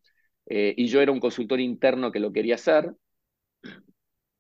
[0.46, 2.94] eh, y yo era un consultor interno que lo quería hacer.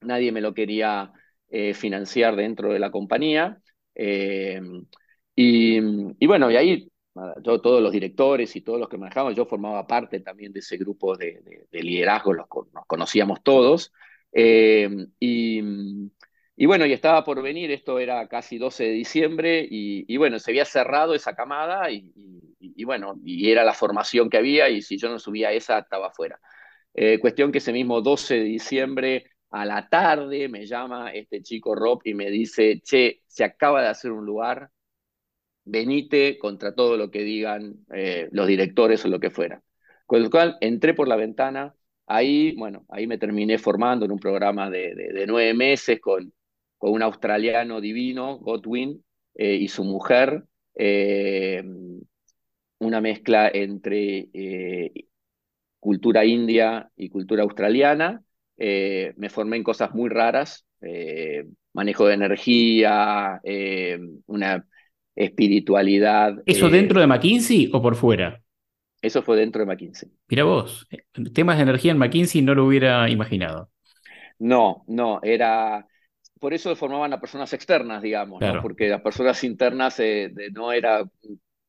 [0.01, 1.13] Nadie me lo quería
[1.49, 3.61] eh, financiar dentro de la compañía.
[3.95, 4.61] Eh,
[5.35, 5.79] y,
[6.27, 6.89] bueno, y ahí
[7.43, 10.77] yo, todos los directores y todos los que manejaban, yo formaba parte también de ese
[10.77, 13.91] grupo de, liderazgo, los, nos conocíamos todos.
[14.33, 15.61] y,
[16.55, 20.51] y bueno, y estaba por venir, esto era casi 12 de diciembre, y, bueno, se
[20.51, 22.11] había cerrado esa camada, y,
[22.83, 26.39] bueno, y era la formación que había, y si yo no subía esa, estaba fuera.
[26.93, 31.75] Eh, cuestión que ese mismo 12 de diciembre, a la tarde, me llama este chico
[31.75, 34.69] Rob y me dice, che, se acaba de hacer un lugar,
[35.65, 39.61] venite contra todo lo que digan eh, los directores o lo que fuera.
[40.05, 41.75] Con lo cual, entré por la ventana,
[42.07, 46.33] ahí, bueno, ahí me terminé formando en un programa de nueve meses con
[46.83, 49.05] con un australiano divino, Godwin,
[49.35, 50.43] eh, y su mujer,
[52.83, 54.91] una mezcla entre eh,
[55.79, 58.23] cultura india y cultura australiana.
[58.57, 60.65] me formé en cosas muy raras,
[61.73, 63.41] manejo de energía,
[64.27, 64.65] una
[65.15, 66.41] espiritualidad.
[66.45, 68.41] ¿Eso dentro de McKinsey o por fuera?
[69.01, 70.09] Eso fue dentro de McKinsey.
[70.29, 70.87] Mira vos,
[71.33, 73.69] temas de energía en McKinsey no lo hubiera imaginado.
[74.39, 75.85] No, no, era
[76.43, 81.05] por eso formaban a personas externas, digamos, porque las personas internas eh, no era,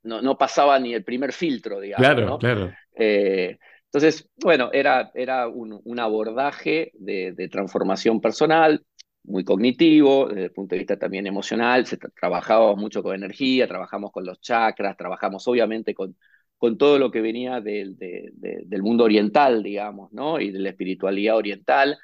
[0.04, 2.06] no, no pasaba ni el primer filtro, digamos.
[2.06, 2.72] Claro, claro.
[2.96, 8.84] Eh, entonces, bueno, era, era un, abordaje de, transformación personal,
[9.22, 14.10] muy cognitivo, desde el punto de vista también emocional, se trabajaba mucho con energía, trabajamos
[14.10, 16.16] con los chakras, trabajamos obviamente con,
[16.58, 20.40] con todo lo que venía del, del mundo oriental, digamos, ¿no?
[20.40, 21.96] Y de la espiritualidad oriental.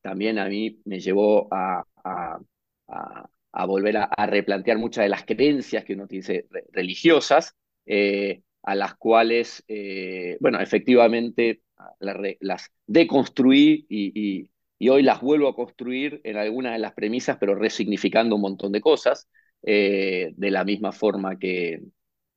[0.00, 3.28] También a mí me llevó a, a,
[3.66, 7.54] volver a, replantear muchas de las creencias que uno dice religiosas,
[7.86, 11.60] eh, a las cuales, eh, bueno, efectivamente
[12.00, 14.50] las deconstruí y,
[14.86, 18.82] hoy las vuelvo a construir en algunas de las premisas, pero resignificando un montón de
[18.82, 19.28] cosas,
[19.62, 21.80] eh, de la misma forma que,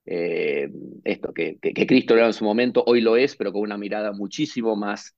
[0.05, 4.13] esto, que, que, Cristo era en su momento, hoy lo es, pero con una mirada
[4.13, 5.13] muchísimo más,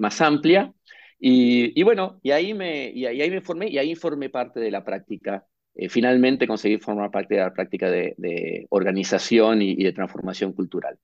[0.00, 0.72] más amplia.
[1.20, 4.84] Y, bueno, y ahí, me, y ahí, me formé y ahí formé parte de la
[4.84, 5.46] práctica.
[5.74, 10.98] Eh, finalmente conseguí formar parte de la práctica de, organización y, de transformación cultural.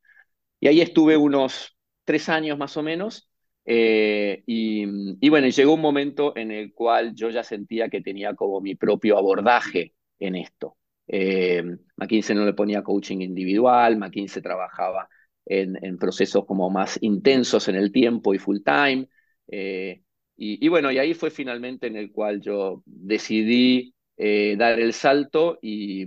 [0.60, 3.28] Y ahí estuve unos tres años más o menos.
[3.66, 8.60] Eh, y, bueno, llegó un momento en el cual yo ya sentía que tenía como
[8.60, 10.76] mi propio abordaje en esto.
[11.06, 11.62] Eh,
[11.96, 15.08] McKinsey no le ponía coaching individual, McKinsey trabajaba
[15.44, 19.08] en, en, procesos como más intensos en el tiempo y full time.
[19.48, 20.02] Eh,
[20.36, 25.58] y, bueno, y ahí fue finalmente en el cual yo decidí eh, dar el salto
[25.62, 26.06] y,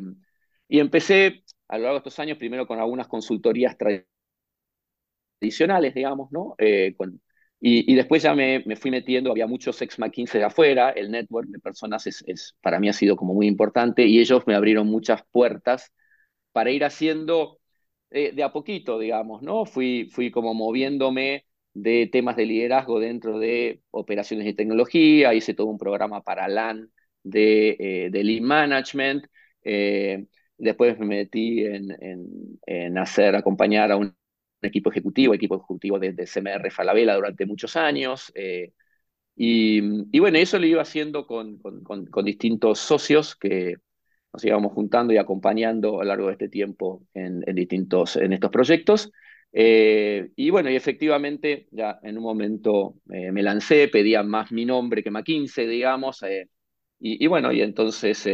[0.70, 3.78] empecé a lo largo de estos años primero con algunas consultorías
[5.40, 6.56] tradicionales, digamos, ¿no?
[6.58, 6.96] Eh,
[7.60, 12.06] y, después ya me, fui metiendo, había muchos ex McKinsey afuera, el network de personas
[12.08, 15.94] es, para mí ha sido como muy importante y ellos me abrieron muchas puertas
[16.52, 17.60] para ir haciendo
[18.10, 19.66] de a poquito, digamos, ¿no?
[19.66, 21.47] Fui, fui como moviéndome
[21.82, 26.92] de temas de liderazgo dentro de operaciones de tecnología, hice todo un programa para LAN
[27.24, 29.28] de, eh, Lean Management,
[29.64, 30.26] eh,
[30.58, 34.16] después me metí en, hacer, acompañar a un
[34.62, 38.74] equipo ejecutivo, equipo ejecutivo de, CMR Falabella durante muchos años, eh,
[39.36, 43.76] y, bueno, eso lo iba haciendo con, con, distintos socios que
[44.34, 48.50] nos íbamos juntando y acompañando a lo largo de este tiempo en, distintos, en estos
[48.50, 49.12] proyectos.
[49.54, 54.66] Eh, y bueno, y efectivamente, ya en un momento eh, me lancé, pedía más mi
[54.66, 56.50] nombre que McKinsey, digamos, eh,
[57.00, 58.28] y, bueno, y entonces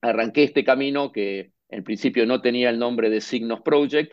[0.00, 4.12] arranqué este camino que en principio no tenía el nombre de Signos Project,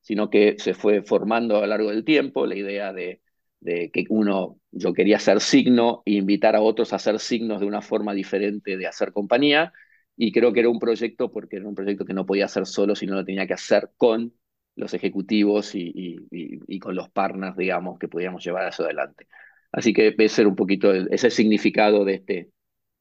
[0.00, 3.20] sino que se fue formando a lo largo del tiempo la idea de,
[3.62, 7.82] que uno, yo quería ser signo e invitar a otros a hacer signos de una
[7.82, 9.72] forma diferente de hacer compañía,
[10.16, 12.94] y creo que era un proyecto porque era un proyecto que no podía hacer solo,
[12.94, 14.32] sino lo tenía que hacer con
[14.76, 19.26] los ejecutivos y, con los partners, digamos, que podíamos llevar eso adelante.
[19.72, 22.50] Así que debe ser un poquito ese significado de este,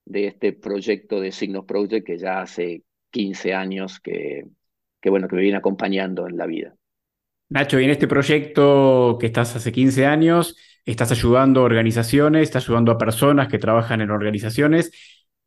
[0.05, 4.45] de este proyecto de Signos Project que ya hace 15 años que,
[5.01, 6.75] que, bueno, que me viene acompañando en la vida.
[7.49, 10.55] Nacho, y en este proyecto que estás hace 15 años,
[10.85, 14.91] estás ayudando a organizaciones, estás ayudando a personas que trabajan en organizaciones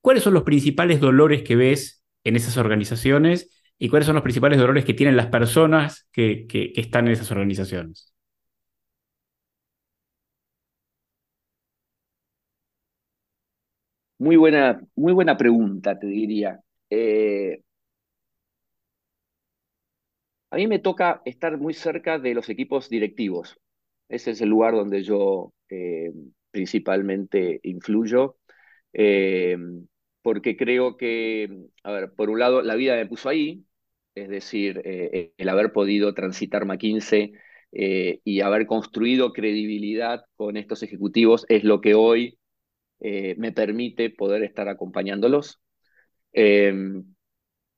[0.00, 4.58] ¿Cuáles son los principales dolores que ves en esas organizaciones y cuáles son los principales
[4.58, 8.12] dolores que tienen las personas que, están en esas organizaciones?
[14.18, 16.58] Muy buena, muy buena pregunta, te diría.
[16.90, 17.60] Eh,
[20.50, 23.58] A mí me toca estar muy cerca de los equipos directivos.
[24.08, 26.12] Ese es el lugar donde yo eh,
[26.50, 28.36] principalmente influyo,
[28.92, 29.56] eh,
[30.22, 33.64] porque creo que, a ver, por un lado, la vida me puso ahí,
[34.14, 37.32] es decir, eh, el haber podido transitar McKinsey
[37.78, 42.38] y haber construido credibilidad con estos ejecutivos es lo que hoy
[43.00, 45.60] me permite poder estar acompañándolos.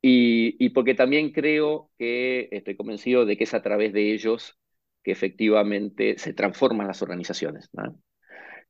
[0.01, 4.57] Y, porque también creo que estoy convencido de que es a través de ellos
[5.03, 7.69] que efectivamente se transforman las organizaciones.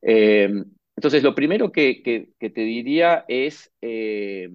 [0.02, 0.48] Eh,
[0.98, 4.50] entonces, lo primero que, te diría es eh,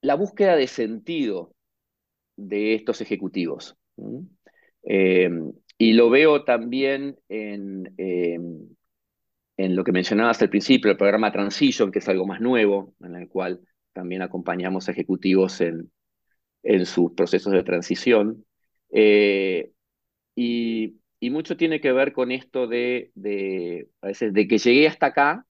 [0.00, 1.56] la búsqueda de sentido
[2.36, 3.76] de estos ejecutivos.
[4.84, 5.28] Eh,
[5.76, 11.98] y lo veo también en, en lo que mencionabas al principio, el programa Transition, que
[11.98, 13.60] es algo más nuevo, en el cual
[13.92, 15.90] también acompañamos a ejecutivos en,
[16.62, 18.44] en sus procesos de transición.
[18.92, 19.72] Eh,
[20.36, 25.06] y, mucho tiene que ver con esto de, de, a veces, de que llegué hasta
[25.06, 25.46] acá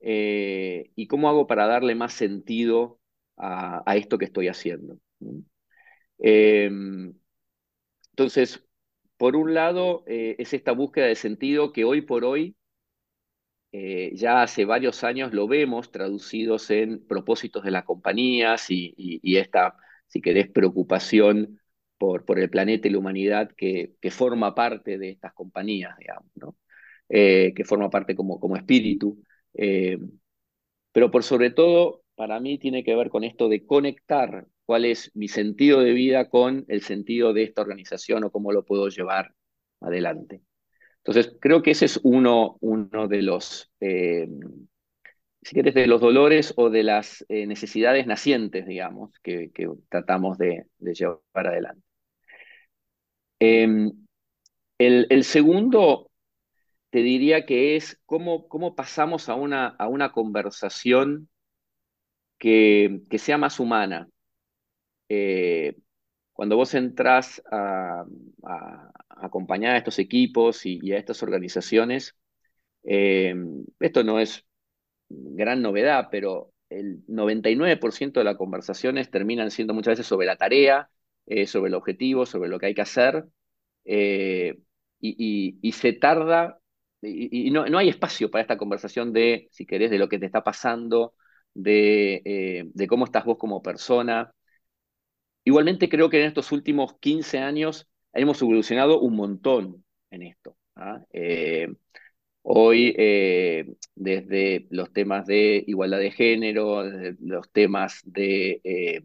[0.00, 3.00] eh, y cómo hago para darle más sentido
[3.36, 4.98] a, esto que estoy haciendo.
[6.18, 7.14] Em,
[8.10, 8.64] entonces,
[9.16, 12.56] por un lado, eh, es esta búsqueda de sentido que hoy por hoy
[13.72, 19.76] eh, ya hace varios años lo vemos traducidos en propósitos de las compañías y, esta,
[20.08, 21.59] si querés, preocupación
[22.00, 26.30] por, el planeta y la humanidad que, forma parte de estas compañías, digamos.
[27.10, 29.22] Eh, que forma parte como, espíritu.
[29.52, 29.98] Eh,
[30.92, 35.10] pero por sobre todo, para mí tiene que ver con esto de conectar cuál es
[35.14, 39.34] mi sentido de vida con el sentido de esta organización o cómo lo puedo llevar
[39.80, 40.40] adelante.
[41.04, 42.58] Entonces, creo que ese es uno,
[43.08, 44.28] de los, eh,
[45.42, 49.50] si quieres, de los dolores o de las necesidades nacientes, digamos, que,
[49.90, 51.89] tratamos de, llevar adelante.
[53.40, 53.90] Em,
[54.78, 56.10] el, segundo,
[56.90, 61.28] te diría que es cómo, cómo pasamos a una, a una conversación
[62.38, 64.08] que, que sea más humana.
[65.08, 65.76] Eh,
[66.32, 68.04] cuando vos entras a,
[69.08, 72.16] acompañar a estos equipos y, a estas organizaciones,
[72.84, 73.34] eh,
[73.80, 74.46] esto no es
[75.08, 80.90] gran novedad, pero el 99% de las conversaciones terminan siendo muchas veces sobre la tarea,
[81.30, 83.26] eh, sobre el objetivo, sobre lo que hay que hacer,
[83.84, 84.58] eh,
[85.00, 86.60] y, se tarda,
[87.02, 90.44] y, no, hay espacio para esta conversación de, si querés, de lo que te está
[90.44, 91.14] pasando,
[91.54, 94.34] de, de cómo estás vos como persona,
[95.44, 100.56] Igualmente creo que en estos últimos 15 años hemos evolucionado un montón en esto.
[100.76, 101.02] ¿ah?
[101.12, 101.68] Eh,
[102.42, 106.84] hoy, eh, desde los temas de igualdad de género,
[107.20, 108.60] los temas de...
[108.64, 109.02] Eh,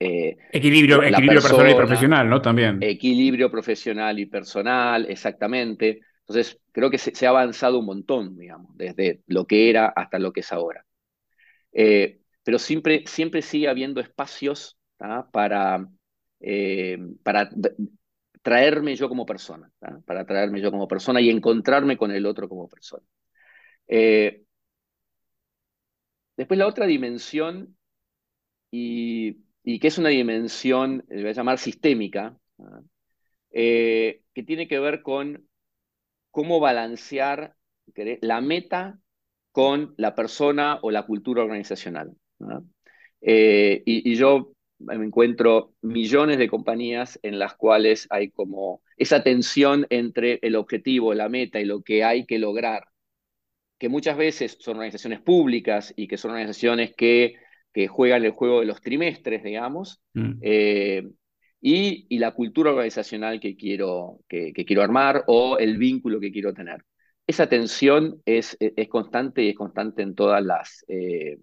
[0.00, 2.40] equilibrio, equilibrio personal y profesional, ¿no?
[2.40, 2.78] También.
[2.82, 6.00] Equilibrio profesional y personal, exactamente.
[6.20, 10.32] Entonces, creo que se, ha avanzado un montón, digamos, desde lo que era hasta lo
[10.32, 10.84] que es ahora.
[11.72, 14.78] pero siempre, siempre sigue habiendo espacios
[15.32, 15.86] para,
[16.40, 17.50] eh, para
[18.42, 19.70] traerme yo como persona,
[20.06, 23.04] para traerme yo como persona y encontrarme con el otro como persona.
[23.88, 24.42] Eh,
[26.36, 27.76] después la otra dimensión,
[28.70, 32.36] y, que es una dimensión, le voy a llamar sistémica,
[33.50, 35.48] eh, que tiene que ver con
[36.30, 37.54] cómo balancear
[38.20, 38.98] la meta
[39.52, 42.12] con la persona o la cultura organizacional.
[43.22, 50.38] y, yo me encuentro millones de compañías en las cuales hay como esa tensión entre
[50.42, 52.84] el objetivo, la meta y lo que hay que lograr,
[53.78, 57.34] que muchas veces son organizaciones públicas y que son organizaciones que,
[57.72, 60.32] que juegan el juego de los trimestres, digamos, mm.
[60.42, 61.08] eh,
[61.60, 66.84] y, la cultura organizacional que quiero, que, quiero armar o el vínculo que quiero tener.
[67.26, 70.84] Esa tensión es, es constante y es constante en todas las...
[70.88, 71.38] Eh,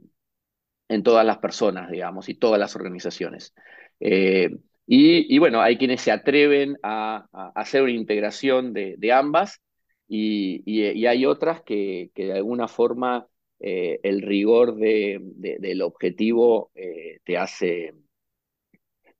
[0.89, 3.53] en todas las personas, digamos, y todas las organizaciones.
[3.99, 4.49] Eh,
[4.85, 9.61] y, bueno, hay quienes se atreven a, hacer una integración de, ambas
[10.07, 13.27] y, hay otras que, de alguna forma
[13.59, 17.93] eh, el rigor del objetivo eh, te hace,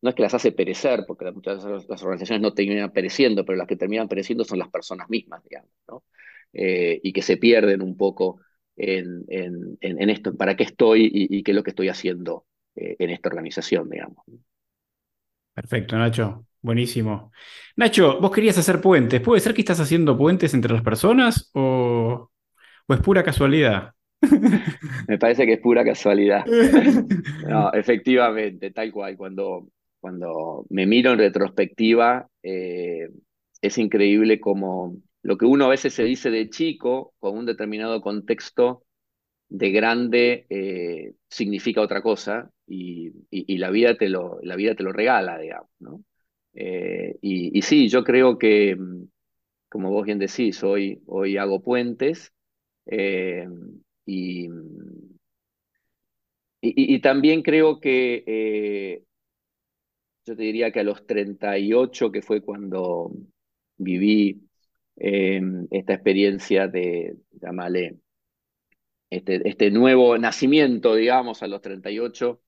[0.01, 3.57] no es que las hace perecer, porque muchas veces las organizaciones no terminan pereciendo, pero
[3.57, 6.03] las que terminan pereciendo son las personas mismas, digamos, ¿no?
[6.53, 8.39] y que se pierden un poco
[8.77, 9.25] en,
[9.81, 13.29] en, esto, para qué estoy y, qué es lo que estoy haciendo eh, en esta
[13.29, 14.23] organización, digamos.
[15.53, 16.45] Perfecto, Nacho.
[16.61, 17.31] Buenísimo.
[17.75, 19.21] Nacho, vos querías hacer puentes.
[19.21, 22.29] ¿Puede ser que estás haciendo puentes entre las personas o,
[22.87, 23.93] o es pura casualidad?
[25.07, 26.45] Me parece que es pura casualidad.
[27.47, 29.15] No, efectivamente, tal cual.
[29.15, 33.09] Cuando, cuando me miro en retrospectiva, eh,
[33.61, 38.01] es increíble como lo que uno a veces se dice de chico, con un determinado
[38.01, 38.83] contexto,
[39.49, 43.13] de grande eh, significa otra cosa y,
[43.57, 45.69] la, vida te lo, la vida te lo regala, digamos.
[45.79, 46.03] ¿no?
[46.53, 48.77] Eh, y, sí, yo creo que,
[49.69, 52.33] como vos bien decís, hoy, hoy hago puentes
[52.85, 53.47] eh,
[54.07, 54.47] y,
[56.61, 59.03] y, también creo que
[60.25, 63.11] yo te diría que a los 38, que fue cuando
[63.77, 64.41] viví
[64.95, 67.97] esta experiencia de, llamarle,
[69.09, 72.41] este, este, nuevo nacimiento, digamos, a los 38,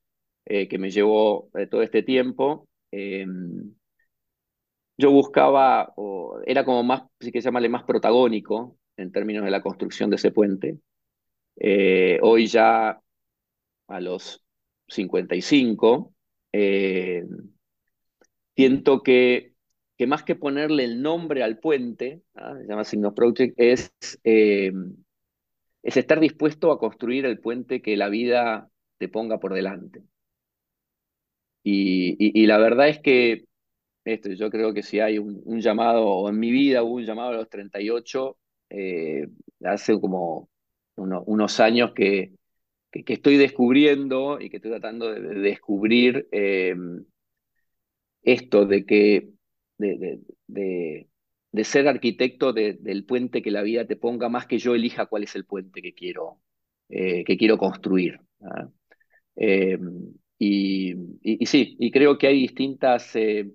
[0.45, 3.73] eh, que me llevó eh, todo este tiempo, em,
[4.97, 9.61] yo buscaba, o era como más, si que llamarle más protagónico en términos de la
[9.61, 10.79] construcción de ese puente.
[11.59, 12.99] Eh, hoy ya
[13.87, 14.43] a los
[14.87, 16.13] 55,
[18.55, 19.53] siento que,
[19.97, 22.55] que más que ponerle el nombre al puente, ¿ah?
[22.59, 23.91] se llama Signos Project, es
[24.23, 24.95] em,
[25.83, 30.03] es estar dispuesto a construir el puente que la vida te ponga por delante.
[31.63, 33.45] Y, la verdad es que
[34.05, 37.29] esto, yo creo que si hay un, llamado, o en mi vida hubo un llamado
[37.29, 38.37] a los 38,
[38.71, 39.27] eh,
[39.63, 40.48] hace como
[40.99, 42.33] unos años que,
[42.91, 46.75] que, estoy descubriendo y que estoy tratando de, descubrir eh,
[48.21, 49.29] esto de que
[49.77, 50.19] de,
[51.51, 55.23] de ser arquitecto del puente que la vida te ponga, más que yo elija cuál
[55.23, 56.39] es el puente que quiero,
[56.89, 58.19] eh, que quiero construir.
[58.41, 58.69] ¿ah?
[59.35, 60.95] Em, y,
[61.45, 63.51] sí, y creo que hay distintas, eh,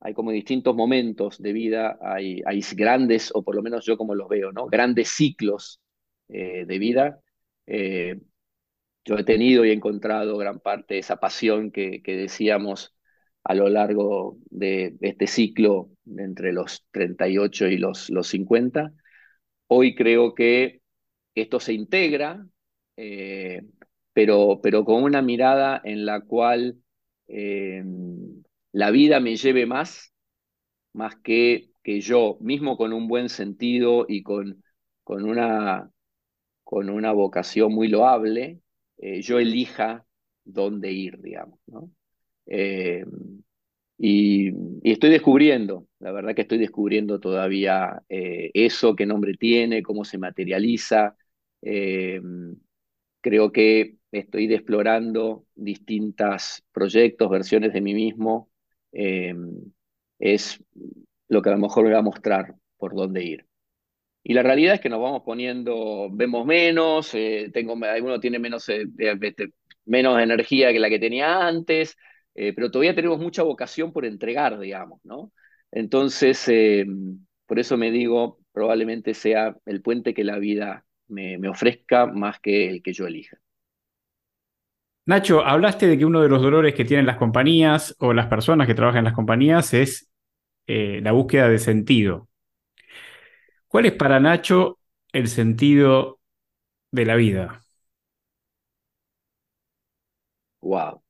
[0.00, 4.14] hay como distintos momentos de vida, hay, hay grandes, o por lo menos yo como
[4.14, 4.66] los veo, ¿no?
[4.66, 5.80] Grandes ciclos
[6.28, 7.20] eh, de vida.
[9.04, 12.94] yo he tenido y he encontrado gran parte de esa pasión que, que decíamos
[13.44, 18.92] a lo largo de este ciclo entre los 38 y los, los 50.
[19.68, 20.82] Hoy creo que
[21.34, 22.46] esto se integra,
[22.96, 23.62] eh,
[24.12, 26.76] pero, pero con una mirada en la cual
[27.28, 27.84] eh,
[28.72, 30.12] la vida me lleve más,
[30.92, 34.62] más que, que yo, mismo con un buen sentido y con,
[35.04, 35.90] con, una,
[36.68, 38.60] con una vocación muy loable,
[38.98, 40.04] eh, yo elija
[40.44, 41.58] dónde ir, digamos.
[41.66, 41.90] ¿no?
[42.44, 43.06] Eh,
[43.96, 44.50] y,
[44.82, 50.18] estoy descubriendo, la verdad que estoy descubriendo todavía eh, eso, qué nombre tiene, cómo se
[50.18, 51.16] materializa.
[53.22, 58.50] Creo que estoy explorando distintos proyectos, versiones de mí mismo.
[58.92, 60.62] es
[61.28, 63.47] lo que a lo mejor me va a mostrar por dónde ir.
[64.28, 67.16] Y la realidad es que nos vamos poniendo, vemos menos,
[67.50, 68.70] tengo, alguno tiene menos,
[69.86, 71.96] menos energía que la que tenía antes,
[72.34, 75.32] eh, pero todavía tenemos mucha vocación por entregar, digamos, ¿no?
[75.72, 76.84] Entonces, eh,
[77.46, 82.68] por eso me digo, probablemente sea el puente que la vida me, ofrezca más que
[82.68, 83.38] el que yo elija.
[85.06, 88.66] Nacho, hablaste de que uno de los dolores que tienen las compañías o las personas
[88.66, 90.12] que trabajan en las compañías es
[90.66, 92.27] eh, la búsqueda de sentido.
[93.68, 94.78] ¿Cuál es para Nacho
[95.12, 96.20] el sentido
[96.92, 97.62] de la vida?
[100.62, 101.02] Wow.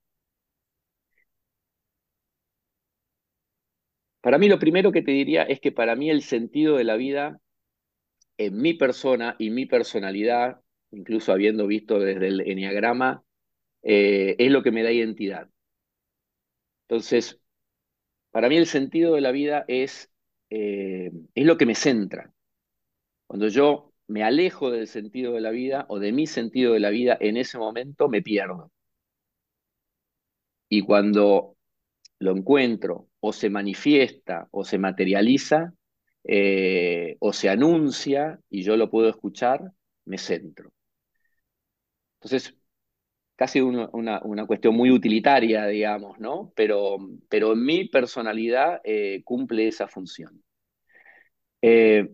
[4.21, 6.95] Para mí lo primero que te diría es que para mí el sentido de la
[6.97, 7.41] vida
[8.39, 13.25] en mi persona y mi personalidad, incluso habiendo visto desde el enneagrama,
[13.83, 15.51] eh, es lo que me da identidad.
[16.89, 17.41] Entonces,
[18.33, 20.11] para mí el sentido de la vida es,
[20.51, 22.35] eh, es lo que me centra.
[23.29, 26.91] Cuando yo me alejo del sentido de la vida o de mi sentido de la
[26.91, 28.73] vida, en ese momento me pierdo.
[30.69, 31.57] Y cuando
[32.19, 35.75] lo encuentro o se manifiesta o se materializa
[36.25, 39.73] eh, o se anuncia y yo lo puedo escuchar,
[40.07, 40.73] me centro.
[42.21, 42.55] Entonces,
[43.37, 46.53] casi una, una, cuestión muy utilitaria, digamos, ¿no?
[46.57, 46.99] Pero,
[47.29, 50.43] pero mi personalidad eh, cumple esa función.
[51.63, 52.09] Eh,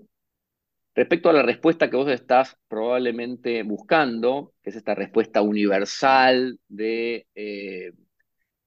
[0.94, 7.26] respecto a la respuesta que vos estás probablemente buscando, que es esta respuesta universal de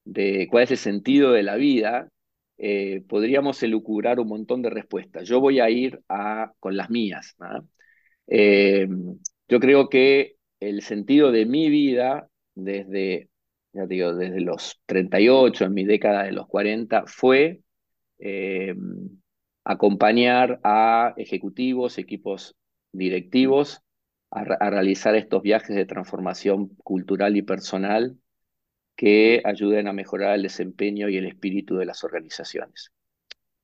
[0.08, 2.08] de cuál es el sentido de la vida,
[2.56, 5.28] eh, podríamos elucubrar un montón de respuestas.
[5.28, 6.00] Yo voy a ir
[6.60, 7.36] con las mías.
[8.26, 8.88] Eh,
[9.48, 13.28] yo creo que el sentido de mi vida, desde,
[13.72, 17.60] ya digo, desde los 38, en mi década de los 40, fue
[18.18, 18.74] eh,
[19.68, 22.56] acompañar a ejecutivos, equipos
[22.90, 23.82] directivos
[24.30, 28.16] a, realizar estos viajes de transformación cultural y personal
[28.96, 32.92] que ayuden a mejorar el desempeño y el espíritu de las organizaciones.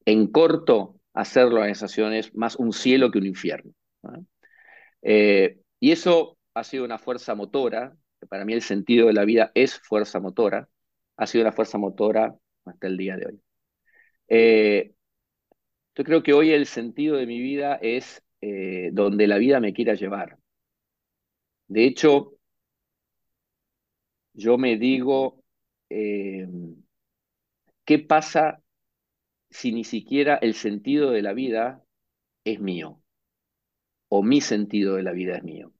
[0.05, 3.73] En corto, hacer las organizaciones más un cielo que un infierno.
[5.01, 7.97] Eh, y eso ha sido una fuerza motora,
[8.29, 10.69] para mí el sentido de la vida es fuerza motora,
[11.17, 12.35] ha sido una fuerza motora
[12.67, 13.41] hasta el día de hoy.
[14.29, 14.95] Eh,
[15.97, 19.73] yo creo que hoy el sentido de mi vida es eh, donde la vida me
[19.73, 20.39] quiera llevar.
[21.69, 22.37] De hecho,
[24.33, 25.43] yo me digo,
[25.89, 26.47] eh,
[27.85, 28.63] ¿qué pasa
[29.51, 31.85] si ni siquiera el sentido de la vida
[32.45, 33.01] es mío?
[34.09, 35.73] O mi sentido de la vida es mío.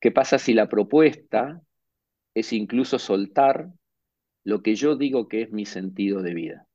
[0.00, 1.60] ¿Qué pasa si la propuesta
[2.34, 3.72] es incluso soltar
[4.44, 6.67] lo que yo digo que es mi sentido de vida?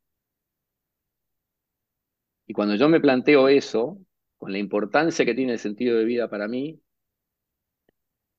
[2.47, 3.99] Y cuando yo me planteo eso,
[4.37, 6.81] con la importancia que tiene el sentido de vida para mí,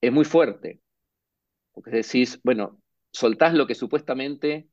[0.00, 0.80] es muy fuerte.
[1.72, 2.80] Porque decís, bueno,
[3.10, 4.68] soltás lo que supuestamente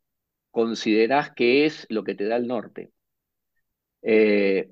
[0.51, 2.91] considerás que es lo que te da el norte.
[4.01, 4.71] Eh,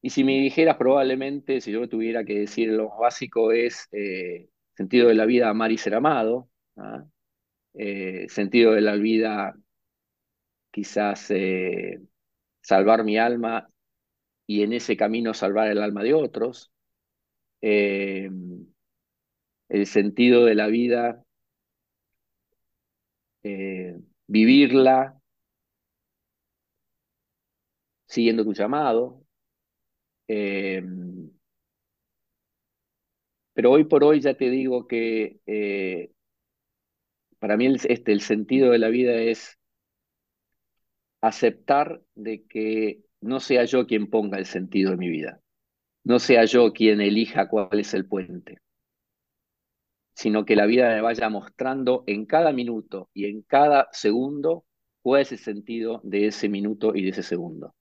[0.00, 5.08] y si me dijeras probablemente, si yo tuviera que decir lo básico es eh, sentido
[5.08, 7.04] de la vida amar y ser amado, ¿ah?
[7.74, 9.56] eh, sentido de la vida
[10.70, 11.30] quizás
[12.62, 13.68] salvar mi alma
[14.46, 16.72] y en ese camino salvar el alma de otros.
[17.60, 18.30] Eh,
[19.68, 21.24] el sentido de la vida,
[23.42, 25.18] eh, vivirla
[28.06, 29.24] siguiendo tu llamado.
[30.28, 30.82] Eh,
[33.54, 35.40] pero hoy por hoy ya te digo que
[37.38, 39.58] para mí este, el sentido de la vida es
[41.22, 45.40] aceptar de que no sea yo quien ponga el sentido de mi vida,
[46.04, 48.58] no sea yo quien elija cuál es el puente,
[50.14, 54.66] sino que la vida me vaya mostrando en cada minuto y en cada segundo
[55.00, 57.74] cuál es el sentido de ese minuto y de ese segundo.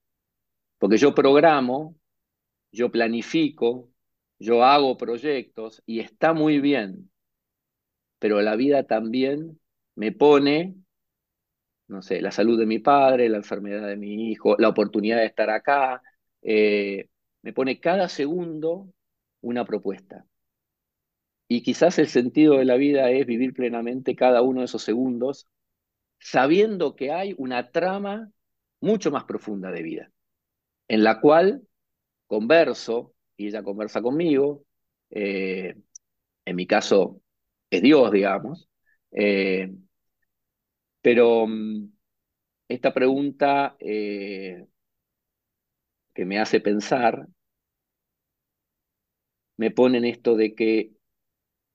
[0.78, 1.96] Porque yo programo,
[2.72, 3.90] yo planifico,
[4.40, 7.12] yo hago proyectos y está muy bien,
[8.20, 9.60] pero la vida también
[9.96, 10.76] me pone
[11.92, 15.26] no sé, la salud de mi padre, la enfermedad de mi hijo, la oportunidad de
[15.26, 16.02] estar acá.
[16.42, 17.10] Eh,
[17.42, 18.94] me pone cada segundo
[19.42, 20.26] una propuesta.
[21.48, 25.48] Y quizás el sentido de la vida es vivir plenamente cada uno de esos segundos,
[26.20, 28.32] sabiendo que hay una trama
[28.80, 30.12] mucho más profunda de vida,
[30.88, 31.68] en la cual
[32.28, 34.64] converso, y ella conversa conmigo,
[35.10, 35.76] eh,
[36.46, 37.22] en mi caso
[37.70, 38.70] es Dios, digamos,
[39.12, 39.74] eh,
[41.02, 41.92] pero mm,
[42.68, 44.68] esta pregunta eh,
[46.14, 47.28] que me hace pensar
[49.58, 50.92] me pone en esto de que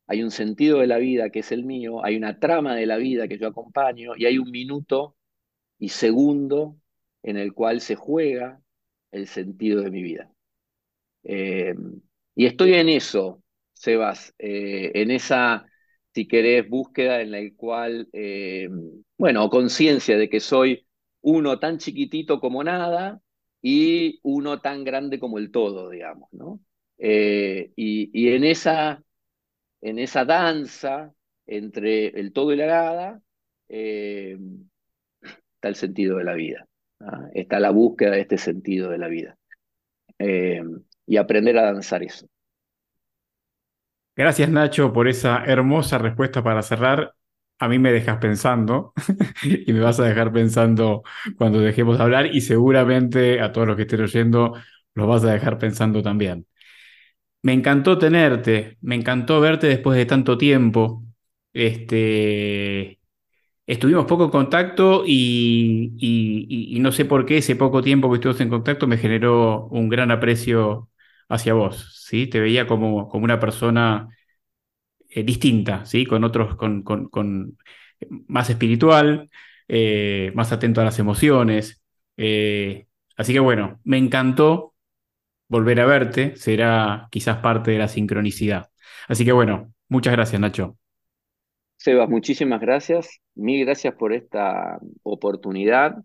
[0.06, 2.96] hay un sentido de la vida que es el mío, hay una trama de la
[2.96, 5.16] vida que yo acompaño y hay un minuto
[5.78, 6.76] y segundo
[7.22, 8.60] en el cual se juega
[9.12, 10.32] el sentido de mi vida.
[11.24, 11.74] Eh,
[12.34, 15.66] y estoy en eso, Sebas, eh, en esa
[16.14, 18.08] si querés, búsqueda en la cual,
[19.16, 20.86] bueno, conciencia de que soy
[21.22, 23.20] uno tan chiquitito como nada
[23.62, 26.60] y uno tan grande como el todo, digamos, ¿no?
[26.98, 29.02] Eh, y, en, esa,
[29.80, 31.12] en esa danza
[31.46, 33.20] entre el todo y la nada,
[33.68, 34.38] eh,
[35.54, 36.66] está el sentido de la vida,
[37.34, 39.36] está la búsqueda de este sentido de la vida.
[41.08, 42.26] y aprender a danzar eso.
[44.16, 47.14] Gracias Nacho por esa hermosa respuesta para cerrar.
[47.58, 48.92] A mí me dejas pensando
[49.66, 51.02] y me vas a dejar pensando
[51.38, 54.54] cuando dejemos de hablar y seguramente a todos los que estén oyendo
[54.94, 56.46] los vas a dejar pensando también.
[57.42, 61.04] Me encantó tenerte, me encantó verte después de tanto tiempo.
[61.52, 63.00] Este,
[63.66, 68.40] estuvimos poco en contacto y, y, no sé por qué ese poco tiempo que estuvimos
[68.40, 70.90] en contacto me generó un gran aprecio
[71.28, 72.26] hacia vos, ¿sí?
[72.28, 74.08] Te veía como, como una persona
[75.16, 76.04] eh, distinta, ¿sí?
[76.04, 77.56] Con otros, con, con,
[78.28, 79.30] más espiritual,
[79.66, 81.82] eh, más atento a las emociones.
[82.18, 82.86] Eh,
[83.16, 84.74] así que bueno, me encantó
[85.48, 88.68] volver a verte, será quizás parte de la sincronicidad.
[89.08, 90.76] Así que bueno, muchas gracias, Nacho.
[91.76, 93.20] Sebas, muchísimas gracias.
[93.34, 95.96] Mil gracias por esta oportunidad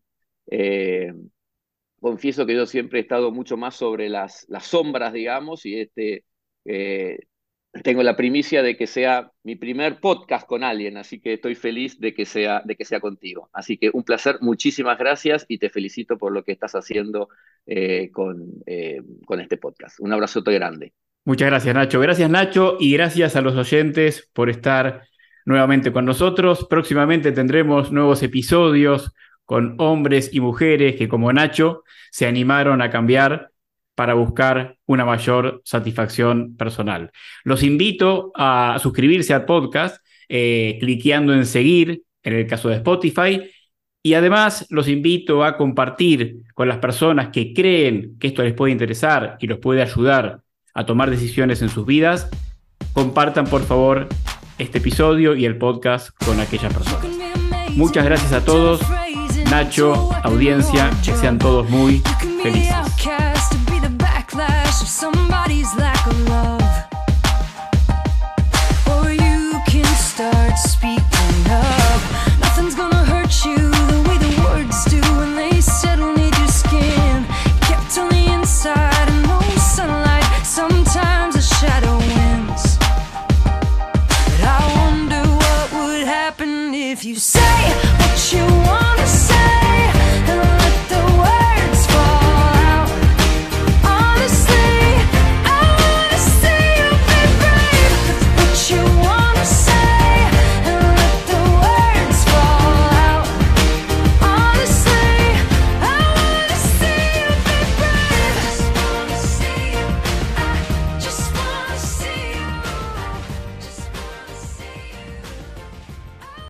[2.02, 6.26] confieso que yo siempre he estado mucho más sobre las, las sombras, digamos, y este,
[6.66, 7.20] eh,
[7.84, 12.00] tengo la primicia de que sea mi primer podcast con alguien, así que estoy feliz
[12.00, 13.50] de que sea, de que sea contigo.
[13.54, 17.30] Así que un placer, muchísimas gracias y te felicito por lo que estás haciendo
[17.66, 20.00] eh, con, eh, con este podcast.
[20.00, 20.94] Un abrazote grande.
[21.24, 22.00] Muchas gracias, Nacho.
[22.00, 25.04] Gracias, Nacho, y gracias a los oyentes por estar
[25.46, 26.68] nuevamente con nosotros.
[26.70, 29.14] Próximamente tendremos nuevos episodios
[29.46, 33.51] con hombres y mujeres que, como Nacho, se animaron a cambiar
[33.96, 37.12] para buscar una mayor satisfacción personal.
[37.44, 43.42] Los invito a suscribirse al podcast eh, cliqueando en seguir, en el caso de Spotify,
[44.04, 48.72] y además los invito a compartir con las personas que creen que esto les puede
[48.72, 50.42] interesar y los puede ayudar
[50.74, 52.30] a tomar decisiones en sus vidas,
[52.94, 54.08] compartan por favor
[54.58, 57.08] este episodio y el podcast con aquellas personas.
[57.76, 58.82] Muchas gracias a todos,
[59.50, 62.02] Nacho, audiencia, que sean todos muy
[62.42, 62.74] felices.
[64.88, 66.61] somebody's lack of love.